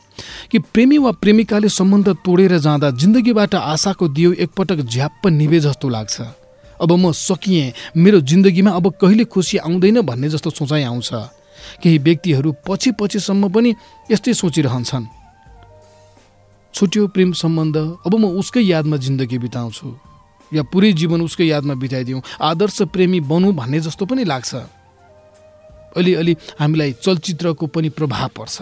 कि 0.50 0.58
प्रेमी 0.64 0.98
वा 0.98 1.12
प्रेमिकाले 1.20 1.68
सम्बन्ध 1.68 2.08
तोडेर 2.24 2.58
जाँदा 2.58 2.90
जिन्दगीबाट 2.96 3.54
आशाको 3.54 4.08
दियो 4.08 4.32
एकपटक 4.40 4.88
झ्याप्प 4.88 5.26
निभे 5.28 5.60
जस्तो 5.60 5.88
लाग्छ। 5.88 6.16
अब 6.80 6.92
म 6.92 7.12
सकिएँ। 7.12 7.72
मेरो 7.96 8.20
जिन्दगीमा 8.24 8.70
अब 8.72 8.94
कहिले 8.96 9.24
खुसी 9.28 9.56
आउँदैन 9.58 10.00
भन्ने 10.00 10.28
जस्तो 10.28 10.50
सोचाइ 10.50 10.82
आउँछ। 10.82 11.12
केही 11.82 11.98
व्यक्तिहरू 11.98 12.54
पछि 12.68 12.90
पछिसम्म 13.00 13.48
पनि 13.48 13.74
यस्तै 14.10 14.34
सोचिरहन्छन्। 14.34 15.06
छुट्यो 16.74 17.06
प्रेम 17.08 17.32
सम्बन्ध 17.32 17.76
अब 18.06 18.14
म 18.14 18.24
उसकै 18.38 18.62
यादमा 18.62 18.96
जिन्दगी 18.96 19.38
बिताउँछु। 19.38 19.88
या 20.54 20.62
पुरै 20.62 20.92
जीवन 20.92 21.20
उसकै 21.22 21.44
यादमा 21.44 21.74
बिताइदिउँ। 21.74 22.22
आदर्श 22.40 22.82
प्रेमी 22.92 23.20
बनौँ 23.20 23.52
भन्ने 23.52 23.80
जस्तो 23.80 24.06
पनि 24.06 24.24
लाग्छ। 24.24 24.54
अलिअलि 25.96 26.36
हामीलाई 26.60 26.92
चलचित्रको 27.02 27.66
पनि 27.66 27.88
प्रभाव 27.88 28.28
पर्छ। 28.36 28.56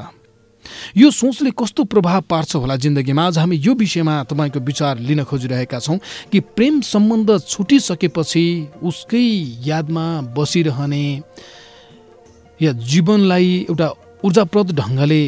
यो 0.96 1.10
सोचले 1.10 1.50
कस्तो 1.54 1.84
प्रभाव 1.84 2.20
पार्छ 2.26 2.56
होला 2.56 2.76
जिन्दगीमा? 2.76 3.26
आज 3.26 3.38
हामी 3.38 3.56
यो 3.56 3.74
विषयमा 3.74 4.14
तपाईँको 4.24 4.60
विचार 4.60 4.98
लिन 4.98 5.22
खोजिरहेका 5.24 5.78
छौँ 5.78 5.98
कि 6.32 6.40
प्रेम 6.40 6.80
सम्बन्ध 6.82 7.38
छुटिसकेपछि 7.48 8.46
उसकै 8.82 9.26
यादमा 9.62 10.06
बसिरहने 10.34 11.04
या 12.62 12.72
जीवनलाई 12.72 13.48
एउटा 13.70 13.88
ऊर्जाप्रद 14.24 14.68
ढङ्गले 14.80 15.22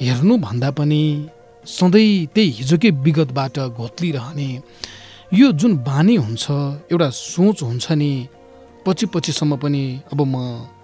हेर्नुभन्दा 0.00 0.70
पनि 0.78 1.02
सधैँ 1.66 2.26
त्यही 2.34 2.50
हिजोकै 2.58 2.90
विगतबाट 3.04 3.56
घोत्लिरहने 3.78 4.48
यो 5.40 5.46
जुन 5.60 5.72
बानी 5.88 6.16
हुन्छ 6.16 6.44
एउटा 6.92 7.08
सोच 7.10 7.62
हुन्छ 7.62 7.86
नि 8.00 8.10
पछि 8.86 9.06
पछिसम्म 9.12 9.56
पनि 9.62 9.84
अब 10.12 10.20
म 10.24 10.34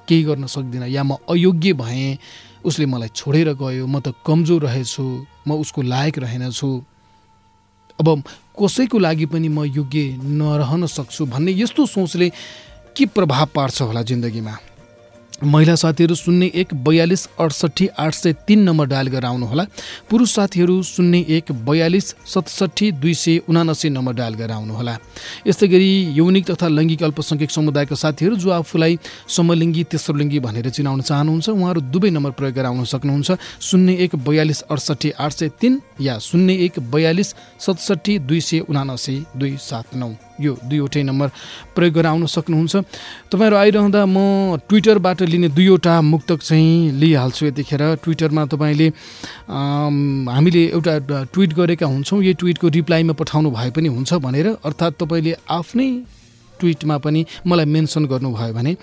केही 0.09 0.23
गर्न 0.29 0.47
सक्दिनँ 0.47 0.89
या 0.89 1.03
म 1.03 1.17
अयोग्य 1.33 1.73
भएँ 1.81 2.19
उसले 2.65 2.87
मलाई 2.87 3.09
छोडेर 3.17 3.49
गयो 3.57 3.87
म 3.87 4.01
त 4.05 4.13
कमजोर 4.27 4.63
रहेछु 4.69 5.05
म 5.49 5.51
उसको 5.63 5.81
लायक 5.83 6.19
रहेनछु। 6.19 6.71
अब 8.01 8.09
कसैको 8.57 8.99
लागि 8.99 9.27
पनि 9.33 9.49
म 9.49 9.65
योग्य 9.65 10.03
नरहन 10.41 10.87
सक्छु 10.87 11.27
भन्ने 11.27 11.53
यस्तो 11.53 11.87
सोचले 11.87 12.29
के 12.97 13.07
प्रभाव 13.17 13.47
पार्छ 13.55 13.83
होला 13.83 14.03
जिन्दगीमा? 14.03 14.70
महिला 15.43 15.75
साथीहरू 15.77 16.15
शून्य 16.15 16.47
एक 16.61 16.73
बयालिस 16.85 17.27
अडसट्ठी 17.39 17.87
आठ 17.99 18.15
सय 18.15 18.33
तिन 18.49 18.63
नम्बर 18.65 18.87
डायल 18.87 19.07
गरेर 19.09 19.25
आउनुहोला 19.25 19.65
पुरुष 20.11 20.35
साथीहरू 20.35 20.81
शून्य 20.85 21.19
एक 21.37 21.53
बयालिस 21.65 22.15
सतसट्ठी 22.27 22.91
दुई 23.01 23.15
सय 23.15 23.39
उनासी 23.49 23.89
नम्बर 23.89 24.13
डायल 24.15 24.35
गरेर 24.35 24.51
आउनुहोला 24.51 24.97
यस्तै 25.47 25.67
गरी 25.67 25.91
यौनिक 26.17 26.51
तथा 26.51 26.69
लैङ्गिक 26.69 27.03
अल्पसङ्ख्यक 27.03 27.51
समुदायका 27.51 27.97
साथीहरू 27.97 28.37
जो 28.37 28.51
आफूलाई 28.51 28.99
समलिङ्गी 29.29 29.85
तेस्रो 29.89 30.17
लिङ्गी 30.17 30.39
भनेर 30.41 30.69
चिनाउन 30.69 31.01
चाहनुहुन्छ 31.01 31.49
उहाँहरू 31.49 31.81
दुवै 31.89 32.11
नम्बर 32.11 32.31
प्रयोग 32.37 32.55
गरेर 32.55 32.67
आउन 32.67 32.85
सक्नुहुन्छ। 32.85 33.31
शून्य 33.61 33.93
एक 34.05 34.17
बयालिस 34.21 34.63
अडसट्ठी 34.69 35.11
आठ 35.19 35.33
सय 35.33 35.49
तिन 35.61 35.81
या 36.01 36.19
शून्य 36.21 36.53
एक 36.65 36.81
बयालिस 36.93 37.35
सतसट्ठी 37.59 38.19
दुई 38.29 38.41
सय 38.41 38.59
उनासी 38.69 39.17
दुई 39.37 39.57
सात 39.57 39.97
नौ। 39.97 40.13
यो 40.41 40.57
दुईवटै 40.65 41.03
नम्बर 41.03 41.29
प्रयोग 41.77 41.95
गरेर 41.95 42.07
आउन 42.07 42.27
सक्नुहुन्छ। 42.27 42.77
तपाईँहरू 43.29 43.57
आइरहँदा 43.57 44.05
म 44.07 44.57
ट्विटरबाट 44.69 45.23
लिने 45.31 45.49
दुईवटा 45.49 45.95
मुक्तक 46.03 46.39
चाहिँ 46.43 46.93
लिइहाल्छु 47.01 47.47
यतिखेर 47.47 47.83
ट्विटरमा 48.03 48.45
तपाईँले 48.53 48.89
हामीले 49.49 50.63
एउटा 50.69 50.95
ट्विट 51.33 51.51
गरेका 51.55 51.87
हुन्छौँ। 51.87 52.23
यही 52.23 52.35
ट्विटको 52.35 52.69
रिप्लाईमा 52.69 53.13
पठाउनु 53.15 53.51
भए 53.51 53.71
पनि 53.71 53.89
हुन्छ 53.89 54.15
भनेर 54.27 54.47
अर्थात् 54.61 54.99
तपाईँले 55.01 55.35
आफ्नै 55.49 55.91
ट्विटमा 56.61 56.97
पनि 56.99 57.21
मलाई 57.47 57.67
मेन्सन 57.67 58.05
गर्नुभयो 58.07 58.53
भने 58.53 58.77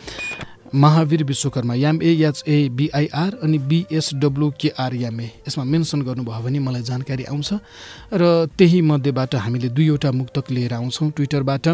महावीर 0.75 1.23
विश्वकर्मा 1.23 1.73
याम 1.75 2.01
एएचए 2.03 2.57
बिआइआर 2.75 3.31
अनि 3.43 3.57
बिएसडब्लुकेआर 3.69 4.93
यामए 4.95 5.29
यसमा 5.47 5.63
मेन्सन 5.63 6.01
गर्नुभयो 6.01 6.41
भने 6.43 6.59
मलाई 6.59 6.83
जानकारी 6.83 7.23
आउँछ। 7.23 7.49
र 8.13 8.51
त्यही 8.57 8.81
मध्येबाट 8.81 9.35
हामीले 9.35 9.69
दुईवटा 9.71 10.11
मुक्तक 10.11 10.51
लिएर 10.51 10.73
आउँछौँ 10.73 11.09
ट्विटरबाट। 11.15 11.65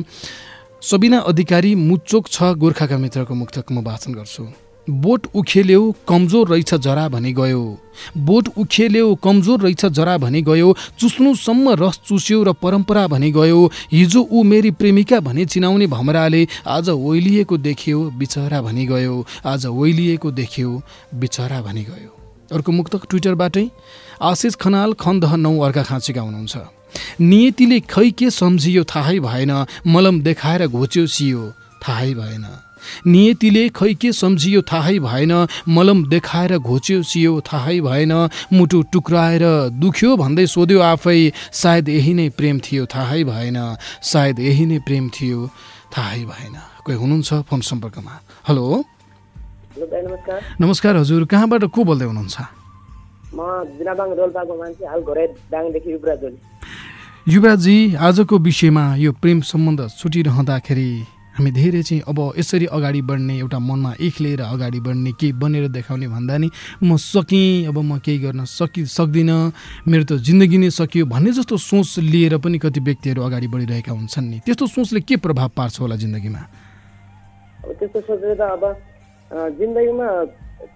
सबिना 0.83 1.19
अधिकारी 1.25 1.73
मुचोक 1.75 2.27
छ 2.27 2.53
गोर्खाका 2.59 2.97
मित्रको 2.97 3.33
मुक्तक 3.33 3.71
म 3.71 3.81
वाचन 3.81 4.13
गर्छु। 4.13 4.43
बोट 4.87 5.27
उखेल्यौ 5.35 5.91
कमजोर 6.07 6.47
रहेछ 6.49 6.73
जरा 6.75 7.07
भने 7.09 7.31
गयो। 7.33 7.63
बोट 8.17 8.47
उखेल्यौ 8.57 9.13
कमजोर 9.15 9.59
रहेछ 9.59 9.85
जरा 9.85 10.17
भने 10.17 10.41
गयो। 10.41 10.75
चुस्नुसम्म 10.99 11.69
रस 11.79 11.99
चुस्यो 12.07 12.43
र 12.43 12.53
परम्परा 12.53 13.07
भने 13.07 13.31
गयो। 13.31 13.71
हिजो 13.91 14.21
ऊ 14.21 14.43
मेरी 14.43 14.71
प्रेमिका 14.71 15.19
भने 15.19 15.45
चिनाउने 15.45 15.87
भमराले 15.87 16.47
आज 16.67 16.89
ओइलिएको 16.89 17.57
देख्यो 17.57 17.99
बिचरा 18.11 18.61
भनी 18.61 18.85
गयो। 18.85 19.25
आज 19.45 19.65
ओइलिएको 19.65 20.31
देख्यो 20.31 20.81
बिचरा 21.15 21.61
भनी 21.61 21.83
गयो। 21.83 22.11
अर्को 22.51 22.71
मुक्तक 22.71 23.05
ट्विटरबाटै 23.09 23.69
आशिष 24.21 24.55
खनाल 24.55 24.93
खन्दह 24.93 25.35
नौ 25.35 25.57
अर्का 25.59 25.83
खाँचीका 25.83 26.21
हुनुहुन्छ। 26.21 26.57
नियतिले 27.21 27.79
खै 27.79 28.09
के 28.11 28.29
सम्झियो 28.29 28.83
थाहै 28.83 29.19
भएन। 29.19 29.65
मलम 29.87 30.21
देखाएर 30.21 30.67
घोच्यो 30.67 31.07
सियो 31.07 31.51
थाहै 31.87 32.13
भएन। 32.13 32.45
नियतिले 33.07 33.63
खै 33.69 33.93
के 33.93 34.11
सम्झियो 34.11 34.61
थाहै 34.61 34.97
भएन 34.99 35.33
मलम 35.67 35.99
देखाएर 36.09 36.57
घोच्यो 36.57 37.01
सियो 37.03 37.33
थाहै 37.41 37.79
भएन 37.81 38.13
मुटु 38.53 38.81
टुक्राएर 38.93 39.45
दुख्यो 39.83 40.15
भन्दै 40.17 40.45
सोध्यो 40.45 40.79
आफै 40.79 41.19
सायद 41.51 41.89
यही 41.89 42.13
नै 42.13 42.29
प्रेम 42.29 42.59
थियो 42.65 42.85
थाहै 42.85 43.23
भएन 43.23 43.57
सायद 44.01 44.39
यही 44.39 44.65
नै 44.65 44.79
प्रेम 44.87 45.09
थियो 45.09 45.49
थाहै 45.93 46.23
भएन। 46.25 46.55
कोही 46.85 46.97
हुनुहुन्छ 46.97 47.33
फोन 47.49 47.59
सम्पर्कमा? 47.61 48.13
हेलो? 48.49 48.65
नमस्कार। 49.77 50.39
नमस्कार 50.61 50.93
हजुर 50.97 51.25
कहाँबाट 51.25 51.63
को 51.63 51.83
बोल्दै 51.83 52.05
हुनुहुन्छ? 52.05 52.37
युवराजी 57.27 57.77
आजको 57.95 58.37
विषयमा 58.37 58.85
यो 58.95 59.11
प्रेम 59.21 59.39
सम्बन्ध 59.41 59.79
छुटिरहँदाखेरि 59.99 60.89
हामी 61.33 61.51
धेरै 61.51 61.81
चाहिँ 61.81 62.01
अब 62.05 62.19
यसरी 62.37 62.65
अगाडि 62.69 63.01
बढ्ने 63.01 63.37
एउटा 63.39 63.59
मनमा 63.59 63.91
एक 63.99 64.15
लिएर 64.21 64.41
अगाडि 64.45 64.79
बढ्ने 64.85 65.11
केही 65.17 65.33
बनेर 65.33 65.67
देखाउने 65.73 66.07
भन्दा 66.07 66.37
नि 66.37 66.49
म 66.83 66.95
सकेँ 66.95 67.67
अब 67.67 67.77
म 67.81 67.97
केही 68.05 68.17
गर्न 68.21 68.45
सकि 68.45 68.85
सक्दिनँ 68.85 69.39
मेरो 69.89 70.03
त 70.05 70.21
जिन्दगी 70.21 70.57
नै 70.61 70.69
सकियो 70.69 71.05
भन्ने 71.09 71.31
जस्तो 71.33 71.57
सोच 71.57 72.05
लिएर 72.05 72.37
पनि 72.37 72.57
कति 72.61 72.79
व्यक्तिहरू 72.79 73.21
अगाडि 73.25 73.47
बढिरहेका 73.49 73.91
हुन्छन् 73.91 74.29
नि। 74.29 74.37
त्यस्तो 74.45 74.65
सोचले 74.77 74.99
के 75.01 75.15
प्रभाव 75.17 75.49
पार्छ 75.57 75.81
होला 75.81 75.95
जिन्दगीमा? 75.97 76.41
अब 77.65 77.69
त्यस्तो 77.81 77.99
सोचेर 78.01 78.37
त 78.37 78.41
अब 78.53 78.63
जिन्दगीमा 79.57 80.07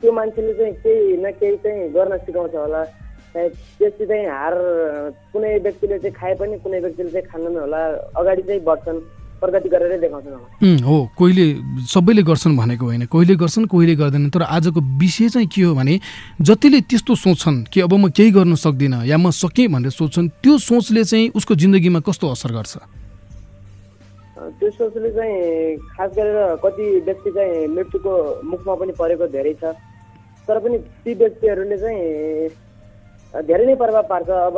त्यो 0.01 0.11
मान्छेले 0.11 0.53
चाहिँ 0.57 0.73
केही 0.81 1.17
न 1.21 1.31
केही 1.37 1.55
चाहिँ 1.61 1.89
गर्न 1.93 2.17
सिकाउँछ 2.25 2.55
होला। 2.57 2.81
त्यसले 3.37 4.05
चाहिँ 4.09 4.25
हार 4.25 4.53
कुनै 5.31 5.53
व्यक्तिले 5.61 5.97
चाहिँ 6.01 6.15
खाए 6.17 6.33
पनि 6.41 6.57
कुनै 6.65 6.79
व्यक्तिले 6.81 7.09
चाहिँ 7.13 7.27
खाँदैन 7.29 7.57
होला। 7.61 7.81
अगाडि 8.17 8.41
चाहिँ 8.41 8.61
बढ्छन्। 8.65 8.99
प्रगति 9.38 9.69
गरेरै 9.69 9.97
देखाउँछन् 10.00 10.82
हो 10.82 10.95
कोहीले 11.17 11.45
सबैले 11.86 12.23
गर्छन् 12.23 12.58
भनेको 12.58 12.86
होइन। 12.86 13.06
कोहीले 13.06 13.36
गर्छन् 13.36 13.65
कोहीले 13.69 13.95
गर्दैनन् 13.95 14.34
तर 14.34 14.41
आजको 14.41 14.82
विषय 14.97 15.30
चाहिँ 15.30 15.47
के 15.47 15.62
हो 15.62 15.73
भने 15.76 16.00
जतिले 16.41 16.82
त्यस्तो 16.89 17.15
सोच्छन् 17.15 17.63
कि 17.69 17.82
अब 17.82 17.93
म 17.93 18.10
केही 18.10 18.32
गर्न 18.32 18.56
सक्दिनँ 18.56 19.06
या 19.06 19.17
म 19.17 19.30
सकेँ 19.32 19.67
भनेर 19.69 19.91
सोच्छन् 19.93 20.30
त्यो 20.41 20.58
सोचले 20.58 21.04
चाहिँ 21.04 21.30
उसको 21.36 21.56
जिन्दगीमा 21.56 22.00
कस्तो 22.02 22.26
असर 22.34 22.52
गर्छ? 22.52 22.73
त्यो 24.38 24.69
सोचले 24.69 25.10
चाहिँ 25.12 25.78
खास 25.97 26.12
गरेर 26.17 26.38
कति 26.63 26.86
व्यक्ति 27.06 27.30
चाहिँ 27.32 27.67
मृत्युको 27.67 28.13
मुखमा 28.50 28.73
पनि 28.76 28.93
परेको 28.97 29.28
धेरै 29.34 29.54
छ। 29.62 29.73
तर 30.47 30.58
पनि 30.60 30.78
ती 31.04 31.13
व्यक्तिहरूले 31.13 31.78
चाहिँ 31.78 33.45
धेरै 33.45 33.65
नै 33.65 33.76
प्रभाव 33.76 34.06
पार्छ। 34.10 34.30
अब 34.30 34.56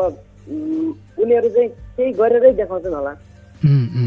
उनीहरू 1.19 1.49
चाहिँ 1.49 1.69
केही 1.69 2.11
गरेरै 2.15 2.51
देखाउँछन् 2.59 2.95
होला। 2.95 3.13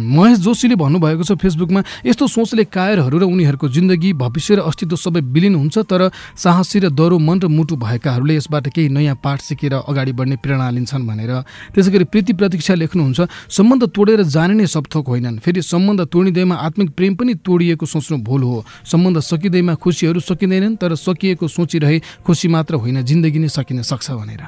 महेश 0.02 0.38
जोशीले 0.38 0.74
भन्नुभएको 0.74 1.22
छ 1.22 1.32
फेसबुकमा 1.34 1.80
यस्तो 2.06 2.26
सोचले 2.26 2.64
कायरहरू 2.66 3.18
र 3.18 3.24
उनीहरूको 3.24 3.68
जिन्दगी 3.68 4.12
भविष्य 4.14 4.54
र 4.56 4.60
अस्तित्व 4.66 4.96
सबै 4.96 5.20
विलिन 5.32 5.54
हुन्छ 5.54 5.78
तर 5.86 6.10
साहसी 6.36 6.78
र 6.78 6.90
दरो 6.90 7.18
मन 7.18 7.38
र 7.40 7.46
मुटु 7.48 7.76
भएकाहरूले 7.76 8.36
यसबाट 8.36 8.68
केही 8.74 8.88
नयाँ 8.88 9.16
पाठ 9.22 9.38
सिकेर 9.42 9.74
अगाडि 9.84 10.12
बढ्ने 10.12 10.36
प्रेरणा 10.42 10.70
लिन्छन् 10.70 11.06
भनेर। 11.06 11.32
त्यसै 11.74 11.90
गरी 11.90 12.04
प्रीति 12.04 12.32
प्रतीक्षा 12.32 12.74
लेख्नुहुन्छ 12.74 13.20
सम्बन्ध 13.48 13.82
तोडेर 13.94 14.22
जाने 14.26 14.54
नै 14.54 14.66
सब 14.66 14.84
थोक 14.88 15.06
होइनन्। 15.08 15.38
फेरि 15.38 15.62
सम्बन्ध 15.62 16.00
तोडिँदैमा 16.08 16.54
आत्मिक 16.56 16.90
प्रेम 16.92 17.14
पनि 17.14 17.34
तोडिएको 17.40 17.86
सोच्नु 17.86 18.18
भुल 18.22 18.42
हो। 18.42 18.64
सम्बन्ध 18.84 19.18
सकिँदैमा 19.20 19.74
खुसीहरू 19.74 20.20
सकिँदैनन् 20.20 20.76
तर 20.76 20.94
सकिएको 20.94 21.48
सोचिरहे 21.48 21.98
खुसी 22.26 22.48
मात्र 22.48 22.74
होइन 22.82 23.02
जिन्दगी 23.02 23.38
नै 23.38 23.48
सकिन 23.48 23.82
सक्छ 23.82 24.10
भनेर। 24.12 24.42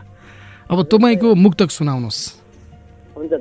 अब 0.65 0.79
तपाईँको 0.89 1.35
मुक्तक 1.35 1.71
सुनाउनुहोस्। 1.71 2.21
हुन्छ 3.17 3.33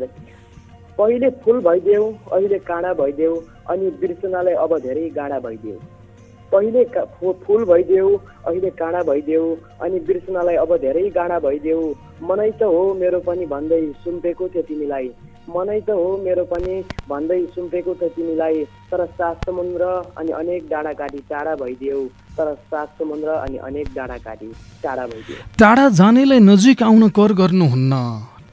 पहिले 0.97 1.29
फुल 1.43 1.59
भइदेऊ 1.63 2.05
अहिले 2.33 2.59
काँडा 2.69 2.93
भइदेऊ 2.93 3.35
अनि 3.69 3.89
बिर्सनालाई 4.01 4.53
अब 4.63 4.77
धेरै 4.79 5.09
गाडा 5.09 5.39
भइदेऊ। 5.39 5.77
पहिले 6.51 6.83
फुल 7.43 7.63
भइदेऊ 7.65 8.09
अहिले 8.47 8.69
काँडा 8.79 9.01
भइदेऊ 9.03 9.45
अनि 9.81 9.99
बिर्सनालाई 10.07 10.55
अब 10.55 10.75
धेरै 10.81 11.09
गाडा 11.15 11.39
भइदेऊ। 11.45 11.83
मनै 12.29 12.49
त 12.51 12.63
हो 12.73 12.81
मेरो 12.93 13.19
पनि 13.27 13.45
भन्दै 13.53 13.81
सुम्पेको 14.03 14.47
थियो 14.53 14.63
तिमीलाई। 14.67 15.09
मनै 15.49 15.79
त 15.79 15.89
हो 15.99 16.09
मेरो 16.25 16.43
पनि 16.51 16.75
भन्दै 17.09 17.39
सुम्पेको 17.55 17.95
थियो 18.01 18.09
तिमीलाई। 18.17 18.63
तर 18.91 19.05
सात 19.17 19.49
समुद्र 19.49 19.87
अनि 20.17 20.31
अनेक 20.41 20.69
डाँडा 20.69 20.93
काटी 20.99 21.23
टाढा 21.31 21.55
भइदेऊ। 21.63 22.05
तर 22.37 22.53
सात 22.69 22.93
समुद्र 22.99 23.29
अनि 23.39 23.57
अनेक 23.69 23.87
डाँडा 23.95 24.17
काटी 24.27 24.51
टाढा 24.83 25.07
भइदेऊ। 25.07 25.41
टाढा 25.59 25.89
जानेलाई 26.01 26.39
नजिक 26.51 26.83
आउन 26.83 27.09
कर 27.17 27.33
गर्नुहुन्न। 27.41 28.03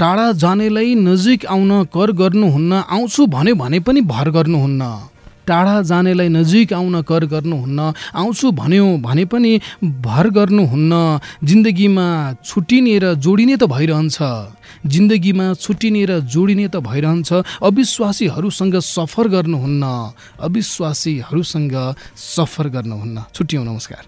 टाढा 0.00 0.32
जानेलाई 0.32 0.94
नजिक 0.96 1.44
आउन 1.46 1.84
कर 1.92 2.10
गर्नुहुन्न 2.16 2.72
आउँछु 2.88 3.26
भन्यो 3.26 3.54
भने 3.54 3.80
पनि 3.84 4.00
भर 4.08 4.30
गर्नुहुन्न। 4.32 4.82
टाढा 5.44 5.76
जानेलाई 5.82 6.28
नजिक 6.28 6.72
आउन 6.72 7.02
कर 7.02 7.24
गर्नुहुन्न 7.28 7.92
आउँछु 8.16 8.50
भन्यो 8.56 8.86
भने 9.04 9.24
पनि 9.28 9.52
भर 10.00 10.28
गर्नुहुन्न। 10.30 10.92
जिन्दगीमा 11.44 12.06
छुट्टिने 12.40 12.94
र 12.98 13.14
जोडिने 13.20 13.56
त 13.60 13.68
भइरहन्छ। 13.68 14.18
जिन्दगीमा 14.88 15.46
छुट्टिने 15.60 16.02
र 16.08 16.20
जोडिने 16.24 16.66
त 16.72 16.80
भइरहन्छ। 16.80 17.60
अविश्वासीहरूसँग 17.60 18.74
सफर 18.80 19.28
गर्नुहुन्न। 19.28 19.84
अविश्वासीहरूसँग 20.40 21.74
सफर 22.16 22.66
गर्नुहुन्न। 22.72 23.16
छुट्टियौँ 23.36 23.64
नमस्कार। 23.68 24.02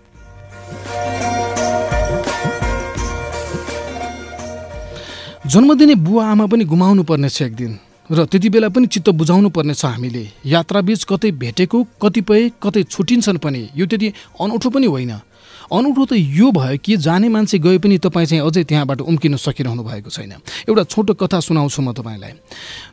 जन्म 5.42 5.74
दिने 5.74 5.94
बुवा 5.98 6.24
आमा 6.24 6.46
पनि 6.46 6.64
गुमाउनु 6.64 7.02
पर्नेछ 7.02 7.42
एक 7.42 7.54
दिन 7.54 7.72
र 8.10 8.24
त्यति 8.24 8.48
बेला 8.48 8.68
पनि 8.68 8.86
चित्त 8.86 9.08
बुझाउनु 9.10 9.48
पर्नेछ 9.50 9.84
हामीले। 9.84 10.22
यात्राबीच 10.46 11.04
कतै 11.04 11.30
भेटेको 11.34 11.78
कतिपय 11.98 12.50
कतै 12.62 12.82
छुटिन्छन् 12.84 13.38
पनि 13.38 13.62
यो 13.74 13.86
त्यति 13.86 14.08
अनौठो 14.38 14.70
पनि 14.70 14.86
होइन। 14.86 15.10
अनौठो 15.66 16.04
त 16.06 16.12
यो 16.14 16.46
भयो 16.52 16.78
कि 16.78 16.96
जाने 16.96 17.28
मान्छे 17.28 17.58
गए 17.58 17.78
पनि 17.82 17.98
तपाईँ 17.98 18.26
चाहिँ 18.26 18.42
अझै 18.46 18.62
त्यहाँबाट 18.62 19.00
उम्किन 19.02 19.36
सकिरहनु 19.36 19.82
भएको 19.82 20.10
छैन। 20.10 20.32
एउटा 20.70 20.82
छोटो 20.86 21.14
कथा 21.18 21.40
सुनाउँछु 21.42 21.82
म 21.82 21.90
तपाईँलाई। 21.90 22.32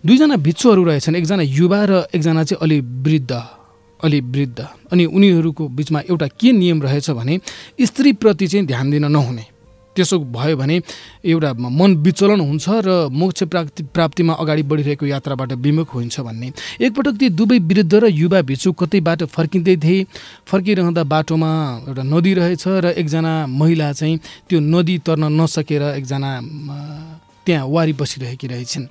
दुईजना 0.01 0.35
भिक्षुहरू 0.41 0.83
रहेछन् 0.89 1.15
एकजना 1.21 1.43
युवा 1.45 1.79
र 1.85 1.93
एकजना 2.17 2.43
चाहिँ 2.49 2.61
अलि 2.65 2.79
वृद्ध 2.81 3.31
अलि 4.01 4.19
वृद्ध। 4.25 4.59
अनि 4.89 5.05
उनीहरूको 5.05 5.67
बिचमा 5.69 5.99
एउटा 6.09 6.27
के 6.33 6.49
नियम 6.51 6.81
रहेछ 6.81 7.09
भने 7.13 7.39
स्त्रीप्रति 7.77 8.47
चाहिँ 8.47 8.65
ध्यान 8.65 8.89
दिन 8.89 9.05
नहुने। 9.05 9.58
त्यसो 9.99 10.19
भयो 10.31 10.55
भने 10.57 10.75
एउटा 11.27 11.49
मन 11.59 11.95
विचलन 12.07 12.39
हुन्छ 12.39 12.65
र 12.87 12.89
मोक्ष 13.11 13.43
प्राप्ति 13.51 13.83
प्राप्तिमा 13.93 14.33
अगाडि 14.39 14.63
बढिरहेको 14.63 15.05
यात्राबाट 15.05 15.51
विमुख 15.59 15.93
हुन्छ 15.93 16.19
भन्ने। 16.19 16.47
एकपटक 16.81 17.15
ती 17.19 17.29
दुवै 17.35 17.59
वृद्ध 17.69 17.93
र 17.93 18.05
युवा 18.07 18.41
भिचु 18.47 18.71
कतैबाट 18.79 19.23
फर्किँदै 19.35 19.75
थिए 19.83 20.05
फर्किरहँदा 20.47 21.03
बाटोमा 21.03 21.51
एउटा 21.87 22.03
नदी 22.03 22.33
रहेछ 22.33 22.63
र 22.67 22.85
एकजना 22.95 23.33
महिला 23.51 23.91
चाहिँ 23.91 24.19
त्यो 24.49 24.59
नदी 24.59 24.97
तर्न 25.05 25.23
नसकेर 25.35 25.83
एकजना 25.99 26.31
त्यहाँ 27.45 27.67
वारी 27.67 27.93
बसिरहेकी 27.99 28.47
रहेछन्। 28.47 28.85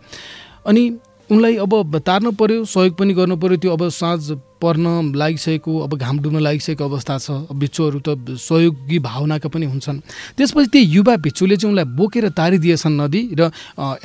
अनि 0.66 0.82
उनलाई 1.30 1.56
अब 1.60 1.98
तार्न 2.06 2.30
पर्यो 2.40 2.64
सहयोग 2.64 2.94
पनि 2.96 3.12
गर्नु 3.14 3.36
पर्यो। 3.36 3.56
त्यो 3.60 3.72
अब 3.72 3.88
साँझ 3.92 4.32
पर्न 4.62 5.12
लागिसकेको 5.12 5.72
अब 5.84 5.96
घाम 5.96 6.18
डुब्न 6.24 6.40
लागिसकेको 6.40 6.84
अवस्था 6.84 7.18
छ। 7.18 7.30
भिक्षुहरू 7.52 8.00
त 8.00 8.16
सहयोगी 8.32 8.98
भावनाका 8.98 9.48
पनि 9.52 9.66
हुन्छन्। 9.68 10.00
त्यसपछि 10.36 10.68
त्यो 10.72 10.82
युवा 10.96 11.16
भिक्षुले 11.20 11.56
चाहिँ 11.56 11.72
उनलाई 11.72 11.84
बोकेर 11.84 12.28
तारिदिएछन् 12.32 12.96
नदी 12.96 13.20
र 13.36 13.50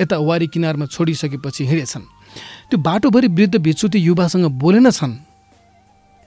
यता 0.00 0.16
वारी 0.20 0.46
किनारमा 0.52 0.86
छोडिसकेपछि 0.86 1.64
हिँडेछन्। 1.64 2.04
त्यो 2.68 2.78
बाटोभरि 2.78 3.28
वृद्ध 3.32 3.56
भिक्षु 3.56 3.88
त्यो 3.88 4.00
युवासँग 4.04 4.44
बोलेनछन् 4.60 5.14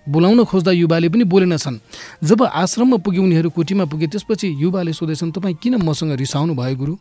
बोलाउन 0.07 0.43
खोज्दा 0.49 0.71
युवाले 0.71 1.09
पनि 1.13 1.23
बोलेनछन् 1.29 1.77
जब 2.23 2.43
आश्रममा 2.43 2.97
पुगे 3.05 3.19
उनीहरू 3.19 3.49
कुटीमा 3.53 3.85
पुगे 3.85 4.07
त्यसपछि 4.07 4.47
युवाले 4.63 4.93
सोधेछन् 4.97 5.31
तपाईँ 5.35 5.55
किन 5.61 5.75
मसँग 5.83 6.11
रिसाउनु 6.17 6.55
भयो 6.55 6.75
गुरु? 6.75 6.95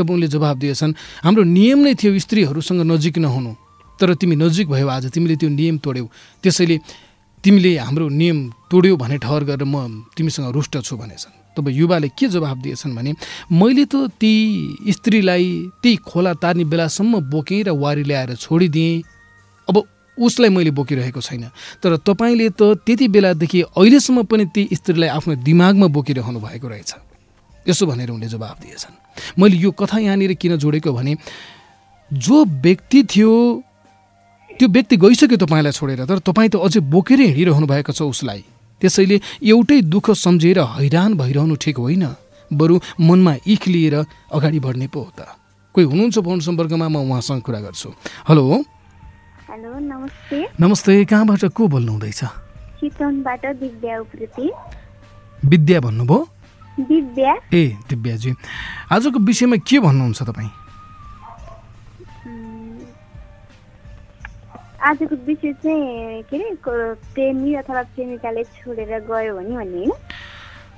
उनले 0.00 0.28
जवाब 0.28 0.56
दिएछन् 0.58 0.92
हाम्रो 1.24 1.42
नियम 1.42 1.78
नै 1.84 1.94
थियो 1.94 2.18
स्त्रीहरूसँग 2.18 2.80
नजिक 2.88 3.18
नहुनु। 3.18 3.52
तर 4.00 4.14
तिमी 4.14 4.36
नजिक 4.36 4.68
भयो 4.68 4.88
आज 4.88 5.12
तिमीले 5.12 5.36
त्यो 5.36 5.48
नियम 5.48 5.78
तोड्यौ। 5.78 6.06
त्यसैले 6.42 6.76
तिमीले 7.44 7.70
हाम्रो 7.76 8.08
नियम 8.08 8.38
तोड्यौ 8.70 8.96
भने 8.96 9.16
ठहर 9.18 9.42
गरेर 9.44 9.68
म 9.68 10.06
तिमीसँग 10.16 10.50
रुष्ट 10.54 10.80
छु 10.80 10.96
भनेछन्। 10.96 11.52
तब 11.52 11.68
युवाले 11.68 12.08
के 12.16 12.26
जवाब 12.32 12.58
दिएछन् 12.62 12.96
भने 12.96 13.12
मैले 13.52 13.84
त 13.84 14.08
ती 14.16 14.32
स्त्रीलाई 14.88 15.46
त्यही 15.82 15.96
खोला 16.08 16.32
तार्ने 16.40 16.64
बेलासम्म 16.64 17.20
बोकेँ 17.28 17.62
र 17.62 17.70
वारी 17.76 18.02
ल्याएर 18.08 18.34
छोडिदिएँ। 18.40 19.02
अब 19.68 19.76
उसलाई 20.16 20.48
मैले 20.48 20.70
बोकिरहेको 20.72 21.20
छैन। 21.20 21.50
तर 21.82 21.96
तपाईँले 22.00 22.48
त 22.56 22.80
त्यति 22.86 23.08
बेलादेखि 23.08 23.60
अहिलेसम्म 23.76 24.22
पनि 24.24 24.44
ती 24.54 24.62
स्त्रीलाई 24.72 25.08
आफ्नो 25.08 25.34
दिमागमा 25.44 25.86
बोकिरहनु 25.92 26.40
भएको 26.40 26.68
रहेछ। 26.68 26.92
यसो 27.68 27.86
भनेर 27.86 28.10
उनले 28.10 28.28
जवाब 28.32 28.56
दिएछन्। 28.62 29.01
मैले 29.38 29.56
यो 29.56 29.70
कथा 29.70 29.98
यहाँनिर 29.98 30.32
किन 30.34 30.56
जोडेको 30.56 30.92
भने 30.92 31.16
जो 32.10 32.44
व्यक्ति 32.44 33.02
थियो 33.04 33.32
त्यो 34.50 34.68
व्यक्ति 34.68 34.96
गइसक्यो 34.96 35.36
तपाईँलाई 35.36 35.72
छोडेर 35.72 36.04
तर 36.04 36.18
तपाईँ 36.20 36.50
त 36.50 36.56
अझै 36.56 36.80
बोकेरै 36.80 37.26
हिँडिरहनु 37.26 37.66
भएको 37.66 37.92
छ 37.92 38.02
उसलाई। 38.04 38.44
त्यसैले 38.82 39.16
एउटै 39.42 39.80
दुःख 39.88 40.10
सम्झेर 40.10 40.58
हैरान 40.76 41.14
भइरहनु 41.16 41.54
ठिक 41.56 41.76
होइन। 41.78 42.04
बरु 42.50 42.74
मनमा 43.00 43.34
इख 43.46 43.68
लिएर 43.68 43.94
अगाडि 44.28 44.60
बढ्ने 44.60 44.86
पो 44.92 45.00
हो 45.00 45.10
त। 45.16 45.20
कोही 45.74 45.86
हुनुहुन्छ 45.86 46.18
फोन 46.20 46.40
सम्पर्कमा? 46.44 46.88
म 46.88 46.96
उहाँसँग 47.08 47.40
कुरा 47.40 47.60
गर्छु। 47.64 47.88
हेलो? 48.28 48.44
हेलो 49.48 49.72
नमस्ते। 49.78 50.38
नमस्ते 50.60 51.04
कहाँबाट 51.04 51.44
को 51.56 51.68
बोल्नु 51.68 51.92
हुँदैछ 51.92 52.20
चितवनबाट 52.80 53.44
दिव्या 53.56 53.94
उप्रेती। 54.00 54.50
विद्या 55.48 55.80
भन्नुभयो? 55.80 56.18
दिव्या। 56.80 57.34
ए 57.52 57.64
दिव्याजी 57.88 58.32
आजको 58.92 59.18
विषयमा 59.18 59.56
के 59.68 59.78
भन्नुहुन्छ 59.78 60.22
तपाईँ? 60.22 60.50
आजको 64.82 65.16
विषय 65.26 65.52
चाहिँ 65.62 66.22
के 66.26 66.36
अरे 66.36 66.94
प्रेमी 67.14 67.54
अथवा 67.54 67.82
प्रेमिकाले 67.94 68.42
छोडेर 68.44 68.98
गयो 69.06 69.36
भने 69.36 69.54
भन्ने 69.56 69.90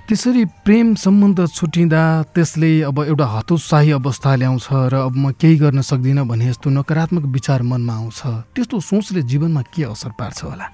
त्यसरी 0.09 0.45
प्रेम 0.65 0.95
सम्बन्ध 1.01 1.39
छुटिँदा 1.49 2.03
त्यसले 2.35 2.71
अब 2.85 2.99
एउटा 3.09 3.25
हतोत्साही 3.25 3.91
अवस्था 3.97 4.35
ल्याउँछ 4.37 4.67
र 4.93 4.95
अब 5.09 5.17
म 5.17 5.33
केही 5.33 5.57
गर्न 5.57 5.81
सक्दिनँ 5.81 6.29
भने 6.29 6.45
जस्तो 6.53 6.71
नकारात्मक 6.71 7.25
विचार 7.33 7.63
मनमा 7.65 7.95
आउँछ। 7.95 8.21
त्यस्तो 8.53 8.81
सोचले 8.81 9.23
जीवनमा 9.25 9.63
के 9.73 9.85
असर 9.89 10.13
पार्छ 10.13 10.45
होला? 10.45 10.67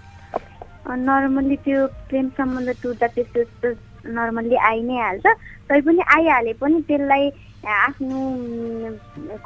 नर्मल्ली 0.91 1.57
त्यो 1.63 1.87
प्रेम 2.11 2.29
सम्बन्ध 2.35 2.69
टुट्दा 2.83 3.07
त्यस्तो 3.07 3.71
नर्मल्ली 4.07 4.57
आइ 4.57 4.81
नै 4.83 4.97
हाल्छ। 5.01 5.27
तैपनि 5.69 6.03
आइहाले 6.17 6.53
पनि 6.61 6.81
त्यसलाई 6.89 7.25
आफ्नो 7.61 8.19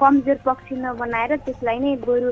कमजोर 0.00 0.38
पक्ष 0.46 0.72
नबनाएर 0.72 1.36
त्यसलाई 1.44 1.78
नै 1.78 1.96
बरु 2.06 2.30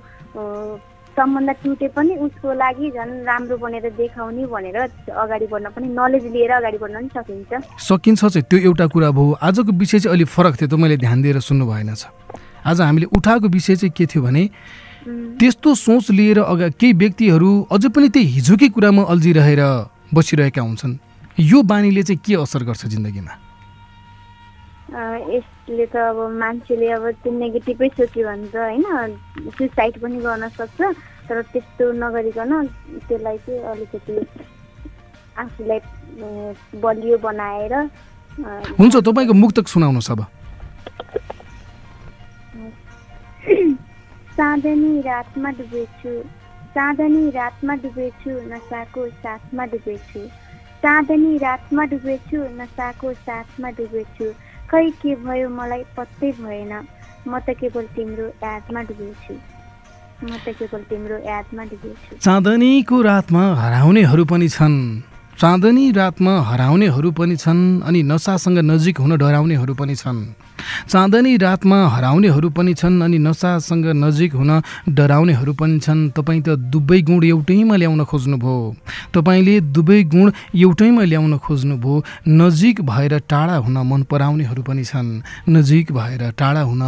सम्बन्ध 1.13 1.51
टुटे 1.63 1.89
पनि 1.93 2.15
उसको 2.25 2.53
लागि 2.57 2.91
झन् 2.97 3.13
राम्रो 3.29 3.57
बनेर 3.61 3.91
देखाउने 4.01 4.47
भनेर 4.49 4.77
अगाडि 5.13 5.47
बढ्न 5.53 5.69
पनि 5.77 5.87
नलेज 5.93 6.25
लिएर 6.33 6.51
अगाडि 6.57 6.79
बढ्न 6.79 6.97
पनि 6.97 7.09
सकिन्छ। 7.13 7.51
सकिन्छ 7.85 8.21
चाहिँ 8.25 8.47
त्यो 8.49 8.59
एउटा 8.71 8.87
कुरा 8.95 9.11
भयो। 9.11 9.37
आजको 9.43 9.73
विषय 9.77 9.99
चाहिँ 9.99 10.17
अलिक 10.17 10.29
फरक 10.29 10.55
थियो 10.57 10.69
त 10.73 10.81
मैले 10.81 10.97
ध्यान 10.97 11.23
दिएर 11.23 11.41
सुन्नु 11.45 11.67
भएन 11.69 11.95
छ। 11.95 12.09
आज 12.65 12.81
हामीले 12.81 13.07
उठाएको 13.13 13.49
विषय 13.53 13.77
चाहिँ 13.77 13.93
के 13.93 14.07
थियो 14.07 14.23
भने 14.25 14.49
त्यस्तो 15.37 15.75
सोच 15.75 16.11
लिएर 16.17 16.39
अगा 16.41 16.69
केही 16.81 16.93
व्यक्तिहरू 16.95 17.51
अझै 17.69 17.89
पनि 17.93 18.09
त्यही 18.09 18.27
हिजोकै 18.39 18.69
कुरामा 18.73 19.03
अल्झिरहेर 19.13 19.61
बसिरहेका 20.15 20.63
हुन्छन्। 20.63 20.97
यो 21.39 21.63
बानीले 21.63 22.03
चाहिँ 22.03 22.21
के 22.25 22.35
असर 22.43 22.63
गर्छ 22.69 22.87
जिन्दगीमा? 22.93 23.35
यसले 24.93 25.87
त 25.89 25.97
अब 25.97 26.19
मान्छेले 26.37 26.89
अब 26.93 27.05
त्यो 27.25 27.33
नेगेटिभै 27.33 27.89
सोच्यो 27.97 28.23
भने 28.29 28.47
त 28.53 28.57
होइन 28.57 29.17
सुसाइड 29.57 29.95
पनि 30.03 30.19
गर्न 30.21 30.49
सक्छ 30.53 30.81
तर 31.29 31.41
त्यस्तो 31.53 31.85
नगरिकन 31.97 32.53
त्यसलाई 33.09 33.39
चाहिँ 33.49 33.61
अलिकति 33.73 34.17
आफूलाई 35.41 35.81
बलियो 36.85 37.17
बनाएर 37.25 37.75
हुन्छ 38.77 38.95
तपाईँको 39.01 39.33
मुक्तक 39.33 39.67
सुनाउनुहोस् 39.73 40.11
अब। 40.13 40.21
चाँदनी 44.37 44.93
रातमा 45.09 45.51
डुबेछु 45.57 46.13
चाँदनी 46.77 47.23
रातमा 47.31 47.75
डुबेछु 47.81 48.33
नसाको 48.53 49.09
साथमा 49.25 49.65
डुबेछु। 49.73 50.21
चाँदनी 50.83 51.37
रातमा 51.39 51.85
डुबेछु 51.91 52.39
नसाको 52.59 53.13
साथमा 53.27 53.69
डुबेछु 53.79 54.27
खै 54.67 54.87
के 54.99 55.15
भयो 55.23 55.49
मलाई 55.49 55.83
पत्तै 55.97 56.31
भएन। 56.43 56.73
म 57.23 57.39
त 57.39 57.55
केवल 57.55 57.87
तिम्रो 57.95 58.27
यादमा 58.43 58.81
डुबेछु 58.91 59.35
म 60.27 60.31
त 60.43 60.47
केवल 60.59 60.83
तिम्रो 60.91 61.17
यादमा 61.23 61.63
डुबेछु 61.71 62.19
चाँदनीको 62.19 62.97
रातमा 63.03 63.45
हराउनेहरू 63.63 64.25
पनि 64.27 64.49
छन्। 64.49 64.77
चाँदनी 65.39 65.85
रातमा 65.93 66.35
हराउनेहरू 66.51 67.11
पनि 67.19 67.37
छन् 67.39 67.63
अनि 67.87 68.01
नसासँग 68.11 68.59
नजिक 68.71 68.99
हुन 68.99 69.13
डराउनेहरू 69.23 69.75
पनि 69.79 69.95
छन्। 69.95 70.19
चाँदनी 70.89 71.37
रातमा 71.37 71.79
हराउनेहरू 71.89 72.51
पनि 72.51 72.75
छन् 72.75 73.03
अनि 73.03 73.19
नसासँग 73.19 73.87
नजिक 74.05 74.33
हुन 74.35 74.51
डराउनेहरू 74.89 75.53
पनि 75.53 75.79
छन्। 75.79 76.11
तपाईँ 76.11 76.43
त 76.43 76.49
दुवै 76.73 77.01
गुण 77.03 77.25
एउटैमा 77.25 77.77
ल्याउन 77.77 78.05
खोज्नुभयो। 78.05 78.75
तपाईँले 79.15 79.61
दुवै 79.75 80.03
गुण 80.05 80.33
एउटैमा 80.55 81.03
ल्याउन 81.03 81.39
खोज्नुभयो। 81.39 82.05
नजिक 82.29 82.81
भएर 82.81 83.19
टाढा 83.31 83.57
हुन 83.57 83.77
मन 83.87 84.03
पराउनेहरू 84.11 84.63
पनि 84.63 84.85
छन्। 84.85 85.23
नजिक 85.49 85.93
भएर 85.93 86.31
टाढा 86.39 86.61
हुन 86.61 86.83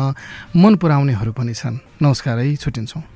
मन 0.56 0.74
पराउनेहरू 0.76 1.32
पनि 1.32 1.54
छन्। 1.54 1.78
नमस्कार 2.02 2.38
है 2.38 2.56
छुट्टिन्छौँ। 2.56 3.13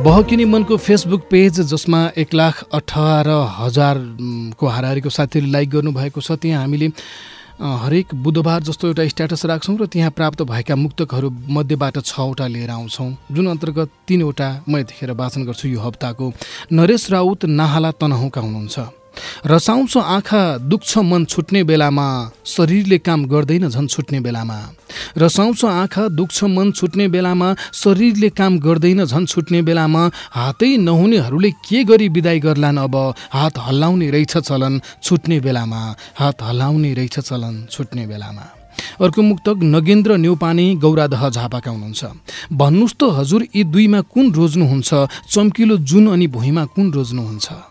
बहकिनी 0.00 0.44
मनको 0.44 0.76
फेसबुक 0.76 1.22
पेज 1.30 1.60
जसमा 1.70 1.98
एक 2.18 2.34
लाख 2.34 2.62
अठार 2.72 3.28
हजारको 3.56 4.66
हाराहारीको 4.66 5.10
साथीहरूले 5.10 5.52
लाइक 5.52 5.70
गर्नुभएको 5.70 6.20
छ 6.20 6.36
त्यहाँ 6.40 6.60
हामीले 6.60 6.86
हरेक 7.60 8.14
बुधबार 8.24 8.62
जस्तो 8.64 8.88
एउटा 8.88 9.06
स्ट्याटस 9.08 9.44
राख्छौँ 9.46 9.76
र 9.76 9.86
त्यहाँ 9.92 10.10
प्राप्त 10.16 10.42
भएका 10.48 10.76
मुक्तकहरू 10.76 11.30
मध्येबाट 11.52 11.98
छवटा 12.00 12.46
लिएर 12.46 12.70
आउँछौँ। 12.70 13.10
जुन 13.28 13.46
अन्तर्गत 13.50 13.90
तिनवटा 14.08 14.48
म 14.68 14.76
यतिखेर 14.78 15.12
वाचन 15.20 15.44
गर्छु 15.44 15.68
यो 15.68 15.80
हप्ताको। 15.80 16.32
नरेश 16.72 17.10
राउत 17.12 17.44
नाहाला 17.60 17.90
तनहुका 18.00 18.40
हुनुहुन्छ। 18.40 18.99
रसाउँछ 19.46 19.96
आँखा 19.96 20.58
दुख्छ 20.58 20.98
मन 20.98 21.24
छुट्ने 21.24 21.64
बेलामा 21.64 22.06
शरीरले 22.46 22.98
काम 22.98 23.24
गर्दैन 23.26 23.68
झन् 23.68 23.88
छुट्ने 23.88 24.20
बेलामा। 24.20 24.58
रसाउँछ 25.18 25.64
आँखा 25.64 26.08
दुख्छ 26.08 26.44
मन 26.44 26.72
छुट्ने 26.72 27.08
बेलामा 27.08 27.54
शरीरले 27.74 28.28
काम 28.28 28.58
गर्दैन 28.58 29.04
झन् 29.04 29.26
छुट्ने 29.26 29.62
बेलामा 29.62 30.10
हातै 30.30 30.76
नहुनेहरूले 30.76 31.50
के 31.50 31.84
गरी 31.84 32.08
विदाई 32.08 32.40
गर्लान् 32.40 32.78
अब? 32.78 33.14
हात 33.32 33.58
हल्लाउने 33.58 34.10
रहेछ 34.10 34.36
चलन 34.38 34.80
छुट्ने 35.02 35.40
बेलामा 35.40 35.96
हात 36.18 36.42
हल्लाउने 36.42 36.94
रहेछ 36.94 37.18
चलन 37.18 37.66
छुट्ने 37.70 38.06
बेलामा। 38.06 38.44
अर्को 39.00 39.22
मुक्तक 39.22 39.56
नगेन्द्र 39.62 40.16
न्यौपाने 40.16 40.74
गौरादह 40.74 41.28
झापाका 41.28 41.70
हुनुहुन्छ। 41.70 42.04
भन्नुहोस् 42.52 42.94
त 42.94 43.02
हजुर 43.18 43.42
यी 43.56 43.64
दुईमा 43.64 44.00
कुन 44.00 44.32
रोज्नुहुन्छ? 44.32 44.90
चम्किलो 45.30 45.76
जुन 45.76 46.12
अनि 46.12 46.26
भुइँमा 46.26 46.64
कुन 46.64 46.92
रोज्नुहुन्छ? 46.92 47.69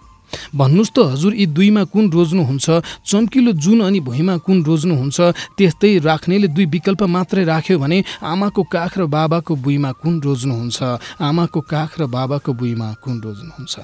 भन्नुहोस् 0.56 0.94
त 0.96 0.98
हजुर 1.14 1.34
यी 1.36 1.46
दुईमा 1.58 1.84
कुन 1.94 2.12
रोज्नुहुन्छ 2.12 2.68
चम्किलो 3.06 3.52
जुन 3.54 3.80
अनि 3.82 4.00
भुइँमा 4.00 4.36
कुन 4.46 4.58
रोज्नुहुन्छ 4.64 5.20
त्यस्तै 5.58 5.98
राख्नेले 6.00 6.48
दुई 6.48 6.66
विकल्प 6.66 7.04
मात्रै 7.04 7.44
राख्यो 7.44 7.80
भने 7.80 8.04
आमाको 8.24 8.64
काख 8.64 8.98
र 8.98 9.06
बाबाको 9.06 9.56
बुइमा 9.56 9.92
कुन 10.02 10.22
रोज्नुहुन्छ 10.22 10.78
आमाको 11.22 11.62
काख 11.62 12.00
र 12.00 12.06
बाबाको 12.08 12.54
बुइमा 12.54 12.90
कुन 13.04 13.16
रोज्नुहुन्छ 13.22 13.76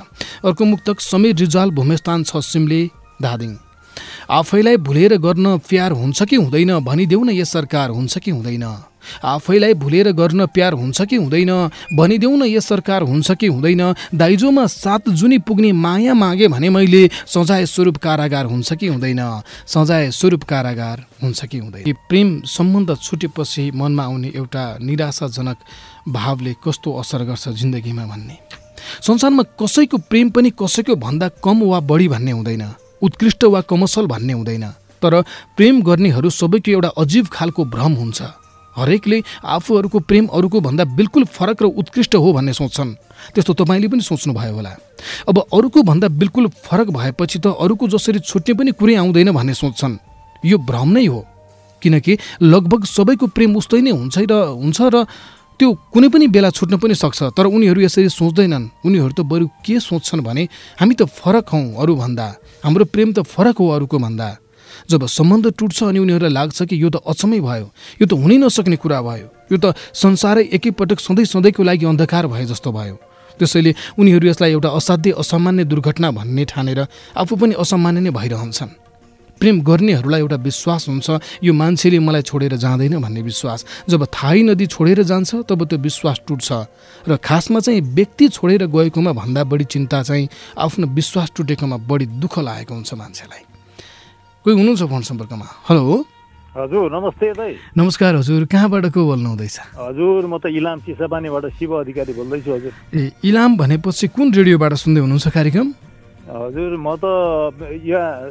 अर्को 0.46 0.64
मुक्तक 0.66 1.00
समीर 1.02 1.36
रिजाल 1.36 1.72
भूमेस्थान 1.72 2.24
छ 2.24 2.38
सिमले 2.44 2.82
धादिङ। 3.22 3.52
आफैलाई 4.30 4.78
भुलेर 4.78 5.18
गर्न 5.18 5.58
प्यार 5.70 5.92
हुन्छ 5.92 6.24
कि 6.24 6.36
हुँदैन? 6.36 6.80
भनिदेऊ 6.80 7.24
न 7.24 7.30
यस 7.30 7.52
सरकार 7.52 7.90
हुन्छ 7.90 8.18
कि 8.18 8.32
हुँदैन? 8.32 8.66
आफैलाई 9.24 9.74
भुलेर 9.74 10.12
गर्न 10.12 10.46
प्यार 10.46 10.74
हुन्छ 10.74 11.02
कि 11.02 11.16
हुँदैन? 11.16 11.52
भनिदेऊ 11.94 12.36
न 12.36 12.46
यस 12.46 12.68
सरकार 12.68 13.02
हुन्छ 13.02 13.32
कि 13.32 13.48
हुँदैन? 13.48 13.94
दाइजोमा 14.16 14.66
सात 14.68 15.10
जुनी 15.10 15.38
पुग्ने 15.38 15.72
माया 15.72 16.14
मागे 16.14 16.48
भने 16.48 16.70
मैले 16.70 17.10
सजाय 17.28 17.66
स्वरूप 17.66 17.98
कारागार 17.98 18.46
हुन्छ 18.46 18.74
कि 18.74 18.88
हुँदैन? 18.88 19.22
सजाय 19.68 20.12
स्वरूप 20.12 20.44
कारागार 20.44 21.06
हुन्छ 21.24 21.46
कि 21.46 21.58
हुँदैन? 21.58 21.94
प्रेम 22.10 22.42
सम्बन्ध 22.46 22.96
छुटेपछि 22.96 23.72
मनमा 23.76 24.04
आउने 24.04 24.32
एउटा 24.36 24.78
निराशाजनक 24.82 25.58
भावले 26.10 26.54
कस्तो 26.64 26.94
असर 27.00 27.24
गर्छ 27.24 27.50
जिन्दगीमा 27.50 28.06
भन्ने? 28.06 28.38
संसारमा 29.02 29.44
कसैको 29.62 29.98
प्रेम 29.98 30.30
पनि 30.30 30.50
कसैको 30.62 30.96
भन्दा 30.96 31.28
कम 31.44 31.64
वा 31.64 31.80
बढी 31.80 32.08
भन्ने 32.08 32.32
हुँदैन। 32.32 32.64
उत्कृष्ट 33.02 33.44
वा 33.44 33.62
कमसल 33.62 34.08
भन्ने 34.08 34.34
हुँदैन। 34.34 34.66
तर 35.02 35.22
प्रेम 35.58 35.82
गर्नेहरू 35.82 36.30
सबैको 36.30 36.72
एउटा 36.72 36.88
अजीब 36.98 37.28
खालको 37.28 37.66
भ्रम 37.66 37.94
हुन्छ। 37.94 38.22
हरेकले 38.76 39.22
आफूहरूको 39.44 40.00
प्रेम 40.00 40.26
अरूको 40.28 40.60
भन्दा 40.62 40.84
बिल्कुल 40.96 41.24
फरक 41.26 41.64
र 41.64 41.66
उत्कृष्ट 41.66 42.16
हो 42.16 42.34
भन्ने 42.34 42.54
सोच्छन्। 42.54 42.94
त्यस्तो 43.34 43.54
तपाईँले 43.54 43.88
पनि 43.88 44.02
सोच्नुभयो 44.02 44.54
होला। 44.54 44.74
अब 45.30 45.38
अरूको 45.54 45.84
भन्दा 45.84 46.08
बिल्कुल 46.08 46.48
फरक 46.48 46.88
भएपछि 46.90 47.40
त 47.40 47.56
अरूको 47.56 47.88
जसरी 47.88 48.20
छुट्ने 48.20 48.54
पनि 48.54 48.72
कुरै 48.72 48.96
आउँदैन 48.96 49.32
भन्ने 49.32 49.54
सोच्छन्। 49.54 49.98
यो 50.46 50.58
भ्रम 50.58 50.90
नै 50.90 51.06
हो। 51.06 51.26
किनकि 51.82 52.18
लगभग 52.42 52.86
सबैको 52.86 53.28
प्रेम 53.28 53.56
उस्तै 53.58 53.82
नै 53.82 53.92
हुन्छ 53.92 54.18
र 54.18 54.34
हुन्छ 54.54 54.80
र 54.94 55.06
त्यो 55.56 55.72
कुनै 55.94 56.08
पनि 56.12 56.28
बेला 56.28 56.50
छुट्न 56.52 56.78
पनि 56.78 56.96
सक्छ 56.96 57.32
तर 57.32 57.46
उनीहरू 57.48 57.80
यसरी 57.82 58.10
सोच्दैनन्। 58.12 58.70
उनीहरू 58.86 59.14
त 59.16 59.22
बरु 59.24 59.48
के 59.64 59.80
सोच्छन् 59.80 60.20
भने 60.20 60.44
हामी 60.80 60.94
त 61.00 61.08
फरक 61.08 61.48
हौँ 61.48 61.80
अरूभन्दा। 61.80 62.28
हाम्रो 62.64 62.86
प्रेम 62.92 63.14
त 63.14 63.24
फरक 63.24 63.56
हो 63.56 63.66
अरूको 63.72 63.98
भन्दा। 64.00 64.28
जब 64.90 65.06
सम्बन्ध 65.08 65.54
टुट्छ 65.58 65.84
अनि 65.84 66.00
उनीहरूलाई 66.00 66.32
लाग्छ 66.32 66.64
कि 66.64 66.76
यो 66.84 66.90
त 66.90 67.02
अचम्मै 67.06 67.40
भयो 67.40 67.68
यो 68.02 68.06
त 68.06 68.14
हुनै 68.14 68.38
नसक्ने 68.38 68.78
कुरा 68.78 69.02
भयो 69.02 69.28
यो 69.52 69.58
त 69.58 69.74
संसारै 69.94 70.44
एकैपटक 70.56 71.00
सधैँ 71.00 71.26
सधैँको 71.26 71.64
लागि 71.64 71.86
अन्धकार 71.86 72.28
भए 72.28 72.46
जस्तो 72.46 72.72
भयो। 72.72 72.96
त्यसैले 73.40 73.72
उनीहरू 74.00 74.28
यसलाई 74.28 74.52
एउटा 74.52 74.70
असाध्य 74.70 75.12
असामान्य 75.20 75.64
दुर्घटना 75.68 76.12
भन्ने 76.12 76.44
ठानेर 76.48 76.80
आफू 77.20 77.36
पनि 77.36 77.54
असामान्य 77.60 78.00
नै 78.00 78.12
भइरहन्छन्। 78.16 78.72
प्रेम 79.36 79.60
गर्नेहरूलाई 79.68 80.20
एउटा 80.24 80.36
विश्वास 80.40 80.88
हुन्छ 80.88 81.08
यो 81.44 81.54
मान्छेले 81.54 82.00
मलाई 82.00 82.22
छोडेर 82.24 82.56
जाँदैन 82.56 82.96
भन्ने 83.04 83.22
विश्वास। 83.22 83.66
जब 83.92 84.02
थाहै 84.08 84.42
नदी 84.48 84.66
छोडेर 84.72 85.04
जान्छ 85.04 85.44
तब 85.44 85.60
त्यो 85.68 85.78
विश्वास 85.78 86.18
टुट्छ। 86.24 86.48
र 87.04 87.18
खासमा 87.20 87.60
चाहिँ 87.60 87.82
व्यक्ति 87.82 88.28
छोडेर 88.32 88.66
गएकोमा 88.72 89.12
भन्दा 89.12 89.44
बढी 89.44 89.66
चिन्ता 89.68 90.02
चाहिँ 90.08 90.30
आफ्नो 90.56 90.88
विश्वास 90.88 91.28
टुटेकोमा 91.36 91.78
बढी 91.84 92.06
दुःख 92.24 92.40
लागेको 92.40 92.74
हुन्छ 92.74 92.94
मान्छेलाई। 92.96 93.55
कोही 94.46 94.56
हुनुहुन्छ 94.62 94.84
फोन 94.86 95.02
सम्पर्कमा? 95.02 95.46
हेलो? 95.66 96.06
हजुर 96.54 96.86
नमस्ते 96.94 97.28
दाइ 97.34 97.54
नमस्कार 97.74 98.16
हजुर। 98.16 98.46
कहाँबाट 98.46 98.86
को 98.94 99.02
बोल्नु 99.10 99.30
हुँदैछ? 99.34 99.58
हजुर 99.74 100.22
म 100.30 100.38
त 100.38 100.54
इलाम 100.54 100.86
चिसापानीबाट 100.86 101.46
शिव 101.58 101.72
अधिकारी 101.82 102.14
बोल्दैछु 102.14 102.50
हजुर। 102.54 102.74
ए 102.94 103.02
इलाम 103.26 103.58
भनेपछि 103.58 104.08
कुन 104.14 104.28
रेडियोबाट 104.38 104.74
सुन्दै 104.86 105.02
हुनुहुन्छ 105.02 105.28
कार्यक्रम? 105.34 105.68
हजुर 106.30 106.72
म 106.78 106.88
त 107.02 107.06
यहाँ 107.90 108.30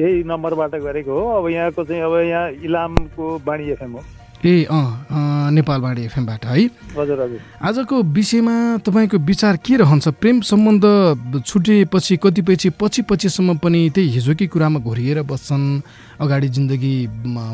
त्यही 0.00 0.24
नम्बरबाट 0.24 0.72
गरेको 0.88 1.12
हो। 1.12 1.24
अब 1.36 1.44
यहाँको 1.52 1.84
चाहिँ 1.84 2.00
अब 2.00 2.14
यहाँ 2.24 2.46
इलामको 2.64 3.24
बाणी 3.44 3.64
एफएम 3.76 3.92
हो। 3.92 4.02
ए 4.40 4.64
अँ 4.64 5.50
नेपालबाडी 5.52 6.02
एफएमबाट 6.04 6.44
है? 6.46 6.64
हजुर 6.96 7.20
हजुर। 7.20 7.40
आजको 7.60 7.96
विषयमा 8.08 8.54
तपाईँको 8.80 9.18
विचार 9.20 9.56
के 9.60 9.76
रहन्छ? 9.76 10.08
प्रेम 10.16 10.40
सम्बन्ध 10.40 10.84
छुटेपछि 11.44 12.16
कतिपय 12.16 12.56
चाहिँ 12.56 12.76
पछि 12.80 13.02
पछिसम्म 13.04 13.56
पनि 13.60 13.80
त्यही 13.94 14.08
हिजोकै 14.16 14.46
कुरामा 14.48 14.80
घोरिएर 14.80 15.22
बस्छन् 15.28 15.66
अगाडि 16.24 16.48
जिन्दगी 16.56 16.94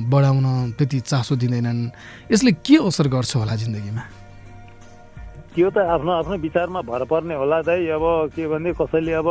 बढाउन 0.06 0.46
त्यति 0.78 1.00
चासो 1.10 1.34
दिँदैनन्। 1.36 1.90
यसले 2.30 2.52
के 2.62 2.76
असर 2.86 3.06
गर्छ 3.10 3.36
होला 3.36 3.54
जिन्दगीमा? 3.56 4.02
त्यो 5.56 5.68
त 5.72 5.78
आफ्नो 5.90 6.12
आफ्नो 6.12 6.36
विचारमा 6.38 6.80
भर 6.86 7.02
पर्ने 7.10 7.34
होला 7.34 7.58
दाइ। 7.66 7.88
अब 7.98 8.30
के 8.36 8.46
भने 8.46 8.70
कसैले 8.78 9.12
अब 9.18 9.28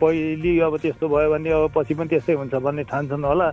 पहिले 0.00 0.52
अब 0.64 0.76
त्यस्तो 0.78 1.04
भयो 1.10 1.28
भने 1.28 1.50
अब 1.50 1.64
पछि 1.76 1.94
पनि 1.98 2.08
त्यस्तै 2.08 2.34
हुन्छ 2.40 2.54
भन्ने 2.54 2.82
ठान्छन् 2.88 3.24
होला। 3.26 3.48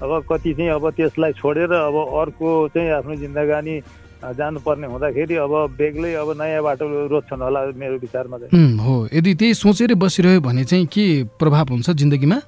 अब 0.00 0.24
कति 0.30 0.52
चाहिँ 0.54 0.70
अब 0.70 0.90
त्यसलाई 0.96 1.32
छोडेर 1.36 1.72
अब 1.72 1.96
अर्को 2.20 2.48
चाहिँ 2.74 2.90
आफ्नो 2.90 3.14
जिन्दगानी 3.20 3.74
जानुपर्ने 4.20 4.86
हुँदाखेरि 4.86 5.34
अब 5.44 5.52
बेग्लै 5.76 6.12
अब 6.20 6.28
नयाँ 6.40 6.62
बाटो 6.62 6.84
रोज्छन् 7.08 7.42
होला 7.42 7.60
मेरो 7.72 7.96
विचारमा 7.98 8.36
चाहिँ। 8.38 8.78
हो। 8.80 9.08
यदि 9.12 9.34
त्यही 9.34 9.54
सोचेर 9.54 9.94
बसिरह्यो 9.96 10.40
भने 10.40 10.64
चाहिँ 10.64 10.86
के 10.86 11.04
प्रभाव 11.40 11.66
हुन्छ 11.70 11.90
जिन्दगीमा? 11.90 12.38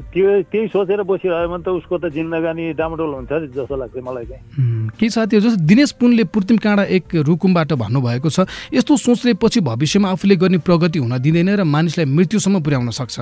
त्यो 0.00 0.28
त्यही 0.48 0.68
सोचेर 0.72 1.02
बसिरह्यो 1.04 1.48
भने 1.48 1.62
त 1.64 1.68
उसको 1.76 1.98
त 2.00 2.08
जिन्दगानी 2.08 2.72
डामडोल 2.72 3.12
हुन्छ 3.20 3.32
जस्तो 3.52 3.76
लाग्छ 3.76 4.00
मलाई 4.00 4.24
चाहिँ। 4.24 4.42
केही 4.96 5.10
साथीहरू 5.12 5.44
जस्तो 5.44 5.60
दिनेश 5.60 5.90
पुनले 6.00 6.24
पूर्तिम 6.32 6.56
काँडा 6.56 6.84
एक 6.88 7.04
रुकुमबाट 7.20 7.72
भन्नुभएको 7.76 8.28
छ 8.32 8.48
यस्तो 8.72 8.96
सोचले 8.96 9.32
पछि 9.36 9.60
भविष्यमा 9.60 10.08
आफूले 10.16 10.36
गर्ने 10.40 10.58
प्रगति 10.64 10.98
हुन 11.04 11.16
दिँदैन 11.20 11.48
र 11.52 11.64
मानिसलाई 11.64 12.08
मृत्युसम्म 12.08 12.64
पुर्याउन 12.64 12.90
सक्छ। 12.96 13.16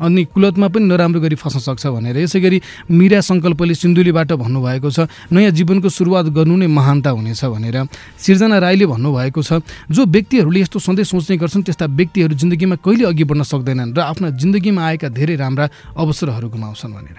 अनि 0.00 0.24
कुलतमा 0.32 0.68
पनि 0.72 0.84
नराम्रो 0.88 1.20
गरी 1.20 1.36
फस्न 1.36 1.58
सक्छ 1.60 1.86
भनेर। 1.86 2.16
यसै 2.24 2.40
गरी 2.40 2.58
मिरा 2.90 3.20
सङ्कल्पले 3.20 3.74
सिन्धुलीबाट 3.76 4.32
भन्नुभएको 4.32 4.88
छ 4.90 4.98
नयाँ 5.28 5.52
जीवनको 5.52 5.88
सुरुवात 5.88 6.26
गर्नु 6.32 6.56
नै 6.56 6.66
महानता 6.66 7.10
हुनेछ 7.12 7.44
भनेर। 7.44 7.76
सिर्जना 8.16 8.58
राईले 8.58 8.86
भन्नुभएको 8.88 9.40
छ 9.42 9.60
जो 9.88 10.02
व्यक्तिहरूले 10.06 10.60
यस्तो 10.60 10.78
सधैँ 10.80 11.04
सोच्ने 11.04 11.36
गर्छन् 11.36 11.64
त्यस्ता 11.68 11.86
व्यक्तिहरू 11.86 12.34
जिन्दगीमा 12.34 12.76
कहिले 12.80 13.04
अघि 13.06 13.24
बढ्न 13.24 13.42
सक्दैनन् 13.44 13.94
र 13.94 14.00
आफ्ना 14.02 14.28
जिन्दगीमा 14.40 14.82
आएका 14.82 15.08
धेरै 15.12 15.36
राम्रा 15.36 15.64
अवसरहरू 15.94 16.48
गुमाउँछन् 16.48 16.94
भनेर। 16.96 17.18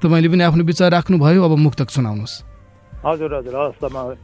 तपाईँले 0.00 0.28
पनि 0.32 0.42
आफ्नो 0.42 0.62
विचार 0.64 0.90
राख्नुभयो 0.90 1.40
अब 1.42 1.52
मुक्तक 1.62 1.88
सुनाउनुहोस्। 1.90 2.34
हजुर 3.06 3.30
हजुर 3.34 3.56
म 3.86 4.16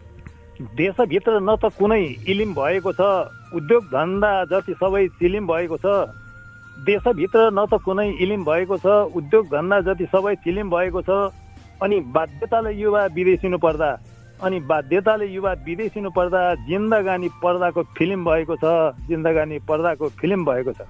देशभित्र 0.59 1.39
न 1.39 1.55
त 1.55 1.71
कुनै 1.71 2.27
इलिम 2.27 2.51
भएको 2.51 2.91
छ 2.91 3.01
उद्योग 3.55 3.83
धन्दा 3.95 4.31
जति 4.51 4.75
सबै 4.75 5.07
चिलिम 5.23 5.47
भएको 5.47 5.77
छ 5.79 5.87
देशभित्र 6.87 7.51
न 7.51 7.65
त 7.67 7.81
कुनै 7.85 8.09
इलिम 8.23 8.45
भएको 8.45 8.77
छ 8.79 8.87
उद्योग 9.15 9.47
धन्दा 9.49 9.81
जति 9.87 10.07
सबै 10.13 10.35
चिलिम 10.45 10.71
भएको 10.71 11.03
छ 11.03 11.11
अनि 11.83 11.99
बाध्यताले 12.15 12.73
युवा 12.75 13.05
विदेशिनु 13.15 13.59
पर्दा 13.59 13.91
अनि 14.41 14.59
बाध्यताले 14.69 15.27
युवा 15.27 15.53
विदेशिनु 15.67 16.11
पर्दा 16.11 16.43
जिन्दगानी 16.69 17.29
पर्दाको 17.43 17.83
फिल्म 17.99 18.25
भएको 18.25 18.57
छ 18.57 18.65
जिन्दगानी 19.09 19.59
पर्दाको 19.69 20.09
फिल्म 20.21 20.45
भएको 20.45 20.73
छ। 20.73 20.87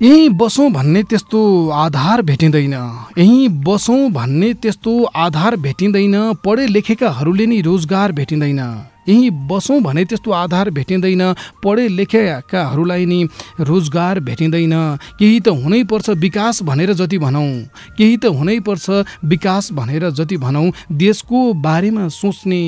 यहीँ 0.00 0.28
बसौँ 0.32 0.70
भन्ने 0.72 1.02
त्यस्तो 1.02 1.40
आधार 1.76 2.22
भेटिँदैन 2.22 2.74
यहीँ 3.18 3.48
बसौँ 3.64 4.10
भन्ने 4.10 4.52
त्यस्तो 4.54 4.92
आधार 5.24 5.56
भेटिँदैन 5.56 6.16
पढे 6.44 6.66
लेखेकाहरूले 6.66 7.46
नि 7.46 7.60
रोजगार 7.62 8.12
भेटिँदैन। 8.12 8.60
यहीँ 9.08 9.30
बसौँ 9.48 9.80
भने 9.80 10.04
त्यस्तो 10.04 10.30
आधार 10.30 10.70
भेटिँदैन। 10.70 11.22
पढे 11.64 11.88
लेखेकाहरूलाई 11.88 13.06
नि 13.06 13.28
रोजगार 13.60 14.20
भेटिँदैन। 14.20 14.74
केही 15.18 15.40
त 15.40 15.48
हुनैपर्छ 15.48 16.10
विकास 16.10 16.62
भनेर 16.62 16.92
जति 16.92 17.18
भनौँ। 17.18 17.50
केही 17.98 18.16
त 18.16 18.24
हुनैपर्छ 18.30 18.90
विकास 19.24 19.72
भनेर 19.72 20.10
जति 20.10 20.36
भनौँ। 20.36 20.70
देशको 20.92 21.52
बारेमा 21.54 22.08
सोच्ने 22.08 22.62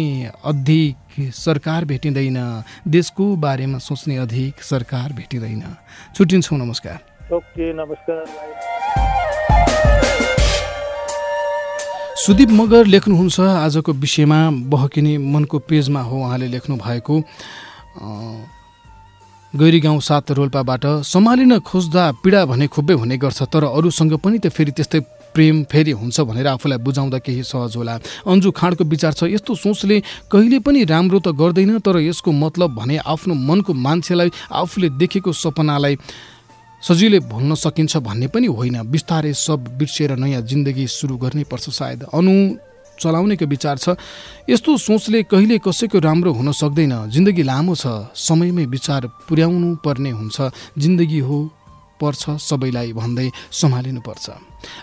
अधिक 0.45 0.97
सरकार 1.35 1.85
भेटिँदैन। 1.85 2.38
देशको 2.88 3.25
बारेमा 3.37 3.79
सोच्ने 3.79 4.16
अधिक 4.16 4.62
सरकार 4.62 5.12
भेटिँदैन। 5.12 5.62
छुट्टिन्छौँ 6.14 6.59
नमस्कार। 6.59 7.35
ओके 7.35 7.73
नमस्कार। 7.73 8.25
सुदीप 12.23 12.51
मगर 12.55 12.87
लेख्नुहुन्छ 12.87 13.41
आजको 13.41 13.93
विषयमा 13.93 14.39
बहकिने 14.71 15.17
मनको 15.19 15.59
पेजमा 15.59 16.01
हो 16.01 16.17
उहाँले 16.19 16.47
लेख्नु 16.49 16.77
भएको 16.79 17.15
गैरी 19.55 19.81
गाउँ 19.81 20.01
सात 20.01 20.31
रोल्पाबाट 20.39 20.87
सम्हालिन 21.03 21.59
खोज्दा 21.67 22.05
पीडा 22.23 22.45
भने 22.47 22.67
खुबै 22.71 22.95
हुने 22.95 23.17
गर्छ 23.19 23.43
तर 23.51 23.65
अरूसँग 23.67 24.15
पनि 24.23 24.39
त 24.39 24.55
फेरि 24.55 24.71
त्यस्तै 24.71 25.01
प्रेम 25.35 25.63
फेरि 25.67 25.91
हुन्छ 25.99 26.21
भनेर 26.23 26.47
आफूलाई 26.47 26.79
बुझाउँदा 26.79 27.19
केही 27.27 27.43
सहज 27.43 27.77
होला। 27.77 27.99
अन्जु 28.23 28.51
खाँडको 28.55 28.85
विचार 28.85 29.13
छ 29.19 29.27
यस्तो 29.27 29.55
सोचले 29.59 29.99
कहिले 30.31 30.59
पनि 30.63 30.85
राम्रो 30.85 31.19
त 31.19 31.35
गर्दैन 31.35 31.79
तर 31.83 31.99
यसको 32.07 32.31
मतलब 32.31 32.71
भने 32.79 32.97
आफ्नो 33.03 33.35
मनको 33.35 33.73
मान्छेलाई 33.75 34.31
आफूले 34.63 34.89
देखेको 34.95 35.33
सपनालाई 35.33 35.97
सजिलै 36.83 37.21
भुल्न 37.31 37.55
सकिन्छ 37.55 37.97
भन्ने 37.97 38.27
पनि 38.27 38.47
होइन। 38.47 38.83
बिस्तारै 38.90 39.33
सब 39.33 39.79
बिर्सिएर 39.79 40.18
नयाँ 40.18 40.42
जिन्दगी 40.42 40.87
सुरु 40.87 41.16
गर्नै 41.16 41.45
पर्छ 41.47 41.71
सायद। 41.71 42.03
अनु 42.11 42.35
चलाउनेको 43.01 43.47
विचार 43.47 43.77
छ। 43.79 43.95
यस्तो 44.51 44.71
सोचले 44.79 45.23
कहिले 45.31 45.59
कसैको 45.59 45.99
राम्रो 45.99 46.33
हुन 46.33 46.53
सक्दैन। 46.53 47.11
जिन्दगी 47.11 47.42
लामो 47.42 47.75
छ। 47.75 48.11
समयमै 48.14 48.66
विचार 48.66 49.07
पुर्याउनु 49.29 49.77
पर्ने 49.85 50.11
हुन्छ। 50.11 50.51
जिन्दगी 50.79 51.18
हो 51.18 51.38
पर्छ 52.03 52.42
सबैलाई 52.42 52.92
भन्दै 52.92 53.31
सम्हालिनुपर्छ। 53.31 54.27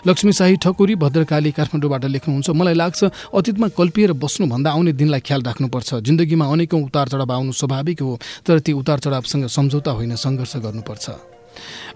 लक्ष्मी 0.08 0.32
शाही 0.32 0.56
ठकुरी 0.56 0.94
भद्रकाली 0.96 1.50
काठमाडौँबाट 1.52 2.04
लेख्नुहुन्छ 2.04 2.48
मलाई 2.50 2.74
लाग्छ 2.74 3.00
अतीतमा 3.36 3.68
कल्पिएर 3.76 4.12
बस्नुभन्दा 4.16 4.70
आउने 4.72 4.92
दिनलाई 4.92 5.20
ख्याल 5.20 5.42
राख्नुपर्छ। 5.42 5.88
जिन्दगीमा 6.00 6.44
अनेकौँ 6.48 6.80
उतार 6.80 7.08
चढाव 7.08 7.32
आउनु 7.32 7.52
स्वाभाविक 7.52 8.00
हो 8.00 8.18
तर 8.46 8.58
ती 8.64 8.72
उतार 8.72 8.98
चढावसँग 9.04 9.46
सम्झौता 9.48 9.90
होइन 9.92 10.16
सङ्घर्ष 10.16 10.56
गर्नुपर्छ। 10.64 11.39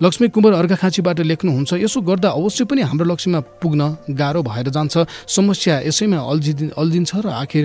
लक्ष्मी 0.03 0.29
कुमार 0.29 0.53
अर्घाखाँचीबाट 0.53 1.21
लेख्नुहुन्छ 1.21 1.73
यसो 1.75 2.01
गर्दा 2.01 2.29
अवश्य 2.31 2.65
पनि 2.65 2.83
हाम्रो 2.83 3.07
लक्ष्यमा 3.07 3.41
पुग्न 3.63 3.83
गाह्रो 4.11 4.43
भएर 4.43 4.69
जान्छ। 4.69 4.95
समस्या 5.27 5.75
यसैमा 5.87 6.19
अल्झिदि 6.19 6.71
अल्झिन्छ 6.77 7.11
र 7.25 7.27
आखिर 7.29 7.65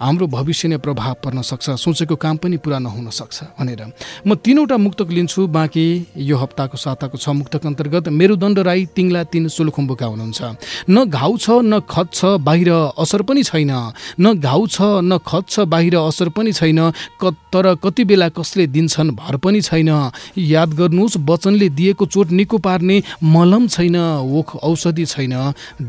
हाम्रो 0.00 0.26
भविष्य 0.26 0.68
नै 0.68 0.76
प्रभाव 0.80 1.14
पर्न 1.24 1.42
सक्छ 1.42 1.70
सोचेको 1.76 2.16
काम 2.16 2.36
पनि 2.36 2.56
पुरा 2.56 2.78
नहुन 2.78 3.10
सक्छ 3.10 3.42
भनेर। 3.60 3.82
म 4.26 4.34
तिनवटा 4.34 4.76
मुक्तक 4.76 5.10
लिन्छु 5.10 5.46
बाँकी 5.46 5.84
यो 6.16 6.36
हप्ताको 6.36 6.76
साताको 6.76 7.18
छ 7.18 7.28
मुक्तक 7.36 7.66
अन्तर्गत 7.66 8.08
मेरुदण्ड 8.08 8.58
राई 8.64 8.86
तिङ्ला 8.96 9.22
तिन 9.28 9.48
सोलुखुम्बुका 9.48 10.06
हुनुहुन्छ। 10.06 10.40
न 10.88 11.04
घाउ 11.04 11.36
छ 11.36 11.60
न 11.60 11.80
खत 11.84 12.08
छ 12.12 12.40
बाहिर 12.40 12.70
असर 12.96 13.22
पनि 13.28 13.42
छैन। 13.44 13.72
न 14.20 14.34
घाउ 14.40 14.66
छ 14.66 15.04
न 15.04 15.18
खत 15.20 15.44
छ 15.48 15.68
बाहिर 15.68 15.96
असर 16.00 16.28
पनि 16.32 16.52
छैन। 16.52 16.80
क 17.20 17.36
तर 17.52 17.74
कति 17.84 18.04
बेला 18.04 18.28
कसले 18.32 18.66
दिन्छन् 18.66 19.16
भर 19.20 19.36
पनि 19.36 19.60
छैन। 19.60 19.90
याद 20.36 20.70
गर्नुहोस् 20.80 21.20
वचनले 21.28 21.68
दिएको 21.68 22.06
चोट 22.06 22.30
निको 22.32 22.58
पार्ने 22.58 23.02
मलम 23.20 23.68
छैन 23.68 23.96
ओख 24.32 24.56
औषधि 24.64 25.04
छैन 25.06 25.34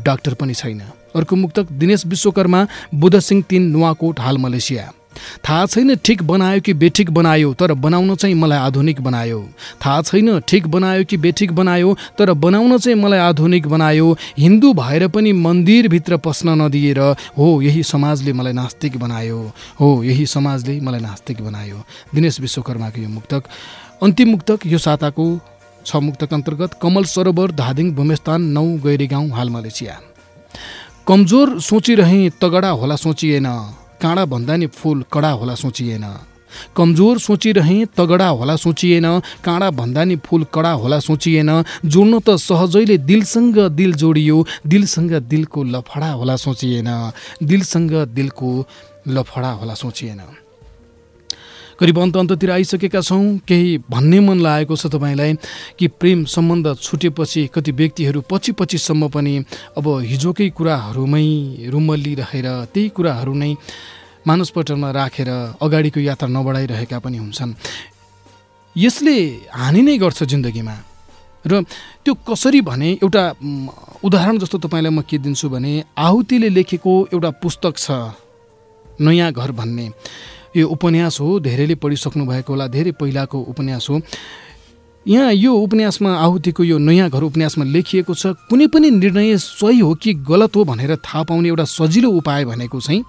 डाक्टर 0.04 0.34
पनि 0.34 0.54
छैन। 0.54 0.82
अर्को 1.16 1.36
मुक्तक 1.36 1.72
दिनेश 1.74 2.06
विश्वकर्मा 2.06 2.66
बुद्ध 2.94 3.18
सिंह 3.20 3.42
तिन 3.42 3.70
नुवाकोट 3.70 4.20
हाल 4.20 4.38
मलेसिया। 4.38 4.90
थाहा 5.44 5.66
छैन 5.66 5.94
ठिक 6.04 6.22
बनायो 6.22 6.60
कि 6.60 6.72
बेठिक 6.74 7.10
बनायो 7.10 7.52
तर 7.54 7.72
बनाउन 7.74 8.14
चाहिँ 8.14 8.34
मलाई 8.34 8.58
आधुनिक 8.58 9.00
बनायो। 9.00 9.40
थाहा 9.84 10.02
छैन 10.02 10.40
ठिक 10.48 10.66
बनायो 10.66 11.04
कि 11.04 11.16
बेठिक 11.16 11.52
बनायो 11.52 11.96
तर 12.18 12.32
बनाउन 12.34 12.76
चाहिँ 12.78 12.98
मलाई 12.98 13.18
आधुनिक 13.20 13.66
बनायो। 13.68 14.16
हिन्दू 14.38 14.72
भएर 14.72 15.06
पनि 15.08 15.32
मन्दिरभित्र 15.36 16.16
पस्न 16.16 16.56
नदिएर 16.60 16.98
हो 17.38 17.60
यही 17.62 17.82
समाजले 17.82 18.32
मलाई 18.32 18.52
नास्तिक 18.52 18.96
बनायो। 18.96 19.40
हो 19.80 20.02
यही 20.02 20.26
समाजले 20.26 20.80
मलाई 20.80 21.00
नास्तिक 21.00 21.42
बनायो। 21.42 21.84
दिनेश 22.14 22.40
विश्वकर्माको 22.40 23.02
यो 23.02 23.08
मुक्तक। 23.08 23.42
अन्तिम 24.02 24.30
मुक्तक 24.30 24.66
यो 24.66 24.78
साताको 24.78 25.26
छ 25.86 25.96
मुक्तक 25.98 26.32
अन्तर्गत 26.34 26.78
कमल 26.82 27.04
सरोवर 27.04 27.52
धादिङ 27.52 27.92
भूमेस्थान 27.94 28.42
नौ 28.56 28.64
गैरी 28.80 29.06
गाउँ 29.06 29.28
हाल 29.28 29.50
मलेसिया। 29.50 30.00
कमजोर 31.08 31.58
सोचिरहे 31.58 32.28
तगडा 32.42 32.68
होला 32.70 32.96
सोचिएन 32.96 33.46
काँडा 34.02 34.24
भन्दा 34.24 34.56
नि 34.56 34.66
फुल 34.66 35.02
कडा 35.12 35.30
होला 35.30 35.54
सोचिएन। 35.54 36.04
कमजोर 36.76 37.18
सोचिरहे 37.18 37.84
तगडा 37.98 38.28
होला 38.28 38.56
सोचिएन 38.56 39.06
काँडा 39.44 39.70
भन्दा 39.70 40.04
नि 40.04 40.16
फुल 40.24 40.44
कडा 40.54 40.72
होला 40.72 40.98
सोचिएन। 41.00 41.50
जोड्न 41.84 42.18
त 42.26 42.38
सहजैले 42.38 42.96
दिलसँग 43.02 43.58
दिल 43.74 43.92
जोडियो 43.98 44.36
दिलसँग 44.66 45.12
दिलको 45.26 45.64
लफडा 45.74 46.10
होला 46.12 46.36
सोचिएन। 46.36 46.88
दिलसँग 47.42 47.92
दिलको 48.14 48.50
लफडा 49.08 49.50
होला 49.58 49.74
सोचिएन। 49.74 50.20
करिब 51.82 51.98
अन्त 51.98 52.16
अन्ततिर 52.16 52.50
आइसकेका 52.50 53.00
छौँ। 53.02 53.42
केही 53.42 53.90
भन्ने 53.90 54.18
मन 54.22 54.38
लागेको 54.38 54.76
छ 54.78 54.86
तपाईँलाई 54.86 55.34
कि 55.78 55.86
प्रेम 55.98 56.24
सम्बन्ध 56.30 56.66
छुटेपछि 56.78 57.42
कति 57.54 57.72
व्यक्तिहरू 57.74 58.20
पछि 58.30 58.52
पछिसम्म 58.54 59.08
पनि 59.10 59.34
अब 59.74 59.86
हिजोकै 60.06 60.48
कुराहरूमै 60.54 61.26
रुमल्लिरहेर 61.74 62.46
त्यही 62.70 62.88
कुराहरू 62.94 63.34
नै 63.34 63.50
मानसपटलमा 64.22 64.90
राखेर 64.94 65.30
अगाडिको 65.58 66.00
यात्रा 66.00 66.28
नबढाइरहेका 66.30 66.98
पनि 67.02 67.18
हुन्छन्। 67.18 67.50
यसले 68.76 69.16
हानि 69.50 69.82
नै 69.82 69.98
गर्छ 69.98 70.22
जिन्दगीमा। 70.22 70.76
र 71.50 71.66
त्यो 72.06 72.14
कसरी 72.22 72.60
भने 72.62 72.90
एउटा 73.02 73.24
उदाहरण 74.06 74.38
जस्तो 74.38 74.58
तपाईँलाई 74.62 74.92
म 74.94 75.02
के 75.02 75.18
दिन्छु 75.18 75.50
भने 75.50 75.72
आहुतिले 75.98 76.48
लेखेको 76.48 76.92
एउटा 77.10 77.30
पुस्तक 77.42 77.74
छ 77.74 78.14
नयाँ 79.02 79.32
घर 79.34 79.50
भन्ने। 79.50 79.86
यो 80.56 80.68
उपन्यास 80.68 81.20
हो 81.20 81.38
धेरैले 81.40 81.74
पढिसक्नु 81.74 82.26
भएको 82.26 82.52
होला 82.52 82.66
धेरै 82.68 82.92
पहिलाको 83.00 83.38
उपन्यास 83.52 83.86
हो। 83.90 84.00
यहाँ 85.06 85.32
यो 85.32 85.52
उपन्यासमा 85.54 86.10
आहुतिको 86.16 86.64
यो 86.64 86.78
नयाँ 86.78 87.08
घर 87.10 87.22
उपन्यासमा 87.22 87.64
लेखिएको 87.64 88.14
छ 88.14 88.26
कुनै 88.46 88.66
पनि 88.66 88.90
निर्णय 88.92 89.36
सही 89.36 89.78
हो 89.80 89.94
कि 89.94 90.14
गलत 90.22 90.56
हो 90.56 90.64
भनेर 90.64 90.96
थाहा 90.96 91.22
पाउने 91.26 91.48
एउटा 91.48 91.64
सजिलो 91.64 92.10
उपाय 92.10 92.44
भनेको 92.44 92.80
चाहिँ 92.80 93.02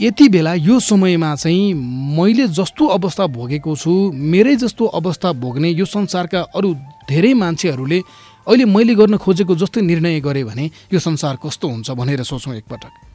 यति 0.00 0.28
बेला 0.28 0.54
यो 0.54 0.78
समयमा 0.80 1.34
चाहिँ 1.34 1.74
मैले 2.16 2.46
जस्तो 2.48 2.86
अवस्था 2.96 3.26
भोगेको 3.26 3.76
छु 3.76 3.92
मेरै 4.14 4.56
जस्तो 4.56 4.84
अवस्था 5.00 5.32
भोग्ने 5.32 5.70
यो 5.70 5.84
संसारका 5.84 6.40
अरू 6.56 6.74
धेरै 7.08 7.32
मान्छेहरूले 7.34 8.00
अहिले 8.46 8.64
मैले 8.64 8.94
गर्न 8.94 9.16
खोजेको 9.16 9.54
जस्तै 9.56 9.80
निर्णय 9.80 10.20
गरेँ 10.20 10.44
भने 10.44 10.70
यो 10.92 10.98
संसार 10.98 11.36
कस्तो 11.44 11.68
हुन्छ 11.68 11.90
भनेर 11.90 12.22
सोचौँ 12.22 12.54
एकपटक। 12.56 13.05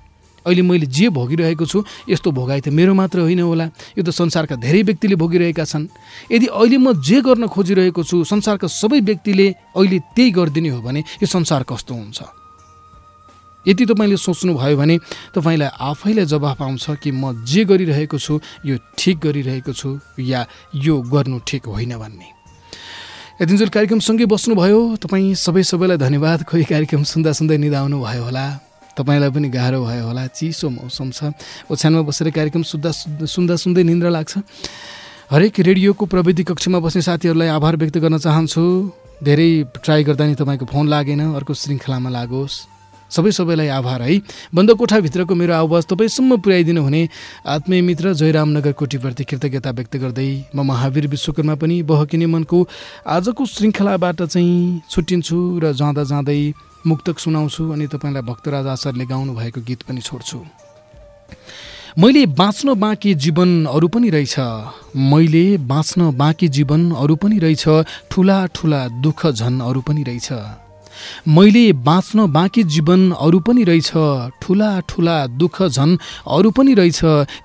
अहिले 0.45 0.61
मैले 0.61 0.85
जे 0.85 1.09
भोगिरहेको 1.09 1.65
छु 1.65 1.83
यस्तो 2.09 2.31
भोगाइ 2.31 2.61
त 2.61 2.67
मेरो 2.69 2.93
मात्र 2.93 3.19
होइन 3.29 3.41
होला। 3.41 3.65
यो 3.97 4.01
त 4.03 4.09
संसारका 4.09 4.55
धेरै 4.57 4.81
व्यक्तिले 4.83 5.15
भोगिरहेका 5.15 5.63
छन्। 5.63 5.87
यदि 6.31 6.47
अहिले 6.49 6.77
म 6.77 6.97
जे 6.97 7.21
गर्न 7.21 7.47
खोजिरहेको 7.47 8.01
छु 8.03 8.23
संसारका 8.25 8.67
सबै 8.67 8.99
व्यक्तिले 8.99 9.47
अहिले 9.77 9.99
त्यही 10.17 10.31
गरिदिने 10.31 10.69
हो 10.69 10.81
भने 10.81 10.99
यो 11.21 11.27
संसार 11.27 11.63
कस्तो 11.63 11.93
हुन्छ? 11.93 12.19
यदि 13.65 13.85
तपाईँले 13.85 14.17
सोच्नुभयो 14.17 14.77
भने 14.77 14.97
तपाईँलाई 15.37 15.69
आफैलाई 15.77 16.25
जवाफ 16.25 16.61
आउँछ 16.61 16.85
कि 16.97 17.11
म 17.13 17.45
जे 17.45 17.61
गरिरहेको 17.69 18.17
छु 18.17 18.41
यो 18.65 18.77
ठिक 18.97 19.19
गरिरहेको 19.21 19.73
छु 19.73 19.89
या 20.17 20.45
यो 20.73 20.95
गर्नु 21.05 21.37
ठिक 21.45 21.69
होइन 21.69 21.93
भन्ने। 21.93 22.27
यतिन्जेल 23.41 23.69
कार्यक्रमसँगै 23.69 24.25
बस्नुभयो। 24.25 24.79
तपाईँ 25.01 25.33
सबै 25.37 25.61
सबैलाई 25.61 25.97
धन्यवाद। 25.97 26.39
खोइ 26.49 26.63
कार्यक्रम 26.65 27.03
सुन्दा 27.05 27.31
सुन्दै 27.37 27.57
निधाउनु 27.57 27.97
भयो 28.01 28.23
होला। 28.25 28.70
तपाईँलाई 28.97 29.31
पनि 29.31 29.49
गाह्रो 29.49 29.79
भयो 29.85 30.03
होला। 30.07 30.27
चिसो 30.27 30.69
मौसम 30.69 31.11
छ। 31.11 31.31
ओछ्यानमा 31.71 32.01
बसेर 32.01 32.29
कार्यक्रम 32.31 32.63
सुन्दा 32.63 32.91
सुन्दा 33.25 33.55
सुन्दै 33.55 33.83
निन्द्रा 33.83 34.09
लाग्छ। 34.09 34.33
हरेक 35.31 35.59
रेडियोको 35.59 36.05
प्रविधि 36.05 36.43
कक्षमा 36.43 36.79
बस्ने 36.79 37.01
साथीहरूलाई 37.01 37.47
आभार 37.47 37.75
व्यक्त 37.77 37.97
गर्न 38.03 38.17
चाहन्छु। 38.19 38.63
धेरै 39.23 39.49
ट्राई 39.79 40.03
गर्दा 40.03 40.25
नि 40.27 40.35
तपाईँको 40.35 40.65
फोन 40.65 40.85
लागेन। 40.89 41.21
अर्को 41.37 41.53
श्रृङ्खलामा 41.53 42.09
लागोस्। 42.09 42.55
सबै 43.11 43.31
सबैलाई 43.31 43.67
आभार 43.67 44.01
है। 44.01 44.23
बन्द 44.55 44.71
कोठाभित्रको 44.71 45.35
मेरो 45.35 45.53
आवाज 45.53 45.83
तपाईँसम्म 45.83 46.31
पुर्याइदिनु 46.39 46.81
हुने 46.81 47.01
आत्मीय 47.43 47.81
मित्र 47.83 48.13
जयरामनगर 48.15 48.71
कोटीप्रति 48.71 49.23
कृतज्ञता 49.27 49.71
व्यक्त 49.71 49.95
गर्दै 49.99 50.55
म 50.55 50.63
महावीर 50.63 51.07
विश्वकर्मा 51.11 51.55
पनि 51.59 51.83
बहकिने 51.83 52.25
मनको 52.25 52.59
आजको 53.03 53.45
श्रृङ्खलाबाट 53.45 54.21
चाहिँ 54.23 54.81
छुट्टिन्छु 54.87 55.37
र 55.59 55.75
जाँदा 55.75 56.03
जाँदै 56.07 56.70
मुक्तक 56.87 57.19
सुनाउँछु 57.19 57.71
अनि 57.71 57.87
तपाईँलाई 57.87 58.21
भक्तराज 58.21 58.67
आचार्यले 58.67 59.05
गाउनु 59.05 59.33
भएको 59.33 59.61
गीत 59.61 59.81
पनि 59.81 60.01
छोड्छु। 60.01 60.45
मैले 61.97 62.25
बाँच्न 62.25 62.73
बाँकी 62.73 63.13
जीवन 63.13 63.65
अरू 63.65 63.87
पनि 63.87 64.09
रहेछ। 64.09 64.35
मैले 64.95 65.57
बाँच्न 65.57 66.17
बाँकी 66.17 66.47
जीवन 66.47 66.91
अरू 66.91 67.15
पनि 67.15 67.39
रहेछ। 67.39 67.65
ठुला 68.11 68.45
ठुला 68.45 68.87
दुःख 68.87 69.27
झन् 69.27 69.61
अरू 69.61 69.81
पनि 69.81 70.03
रहेछ। 70.03 70.29
मैले 71.27 71.65
बाँच्न 71.87 72.17
बाँकी 72.31 72.63
जीवन 72.63 73.01
अरू 73.11 73.39
पनि 73.39 73.63
रहेछ 73.63 73.91
ठुला 74.41 74.69
ठुला 74.89 75.17
दुःख 75.39 75.57
झन् 75.63 75.97
अरू 76.27 76.49
पनि 76.51 76.73
रहेछ। 76.73 77.01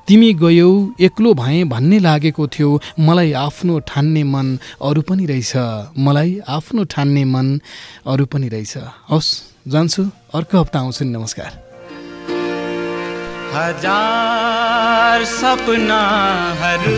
तिमी 0.07 0.31
गयौ 0.35 0.71
एक्लो 1.01 1.35
भएँ 1.35 1.65
भन्ने 1.65 1.99
लागेको 1.99 2.45
थियो। 2.55 2.71
मलाई 3.01 3.33
आफ्नो 3.47 3.75
ठान्ने 3.89 4.23
मन 4.25 4.47
अरू 4.83 5.01
पनि 5.09 5.25
रहेछ। 5.27 5.53
मलाई 5.99 6.31
आफ्नो 6.49 6.85
ठान्ने 6.85 7.25
मन 7.25 7.47
अरू 8.07 8.25
पनि 8.33 8.49
रहेछ। 8.49 8.75
हवस् 9.11 9.31
जान्छु। 9.73 10.03
अर्को 10.35 10.55
हप्ता 10.61 10.79
आउँछु 10.79 11.05
नि 11.05 11.11
नमस्कार। 11.11 11.51
हजार 13.57 15.25
सपनाहरूको 15.25 16.97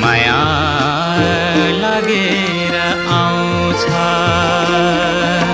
माया 0.00 0.40
लागेर 1.82 2.49
आउँछ 3.88 5.48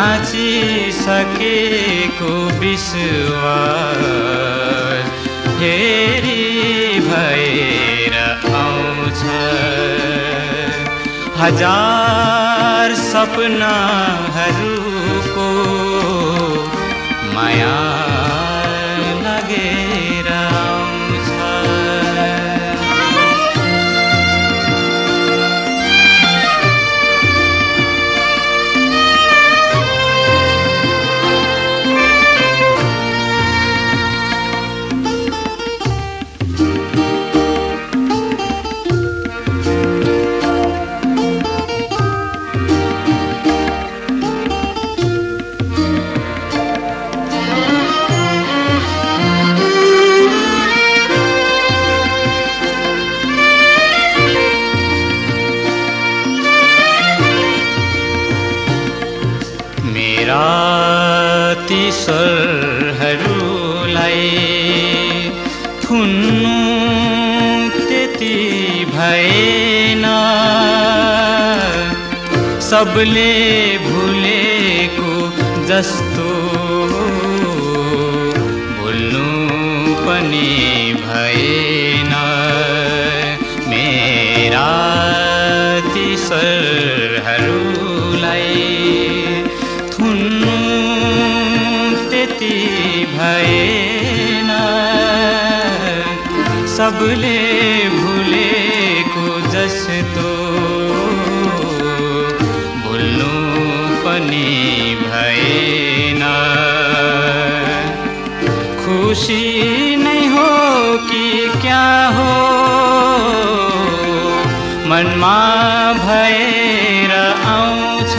भाँचिसकेको 0.00 1.08
विश्वास 2.60 4.00
फेरि 5.58 6.44
भएर 7.08 8.14
आउँछ। 8.60 9.20
हजार 11.40 12.94
सपनाहरूको 13.02 13.48
माया 17.34 17.99
सबले 72.70 73.30
भुलेको 73.84 75.12
जस्तो 75.68 76.26
भुल्नु 78.76 79.30
पनि 80.04 80.50
भएन। 81.00 82.12
मेरा 83.70 84.68
ती 85.94 86.06
स्वरहरूलाई 86.26 87.74
थुन्नु 89.94 90.58
त्यति 92.10 92.56
भएन। 93.16 94.50
सबले 96.76 97.49
खुसी 109.10 109.96
नै 109.96 110.26
हो 110.26 110.48
कि 110.98 111.52
क्या 111.62 112.08
हो। 112.08 112.34
मनमा 114.86 115.38
भएर 115.92 117.10
आउँछ। 117.44 118.14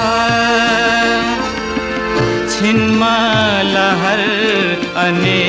छिनमा 2.52 3.18
लहर 3.62 4.22
अनेकौँ 4.96 5.43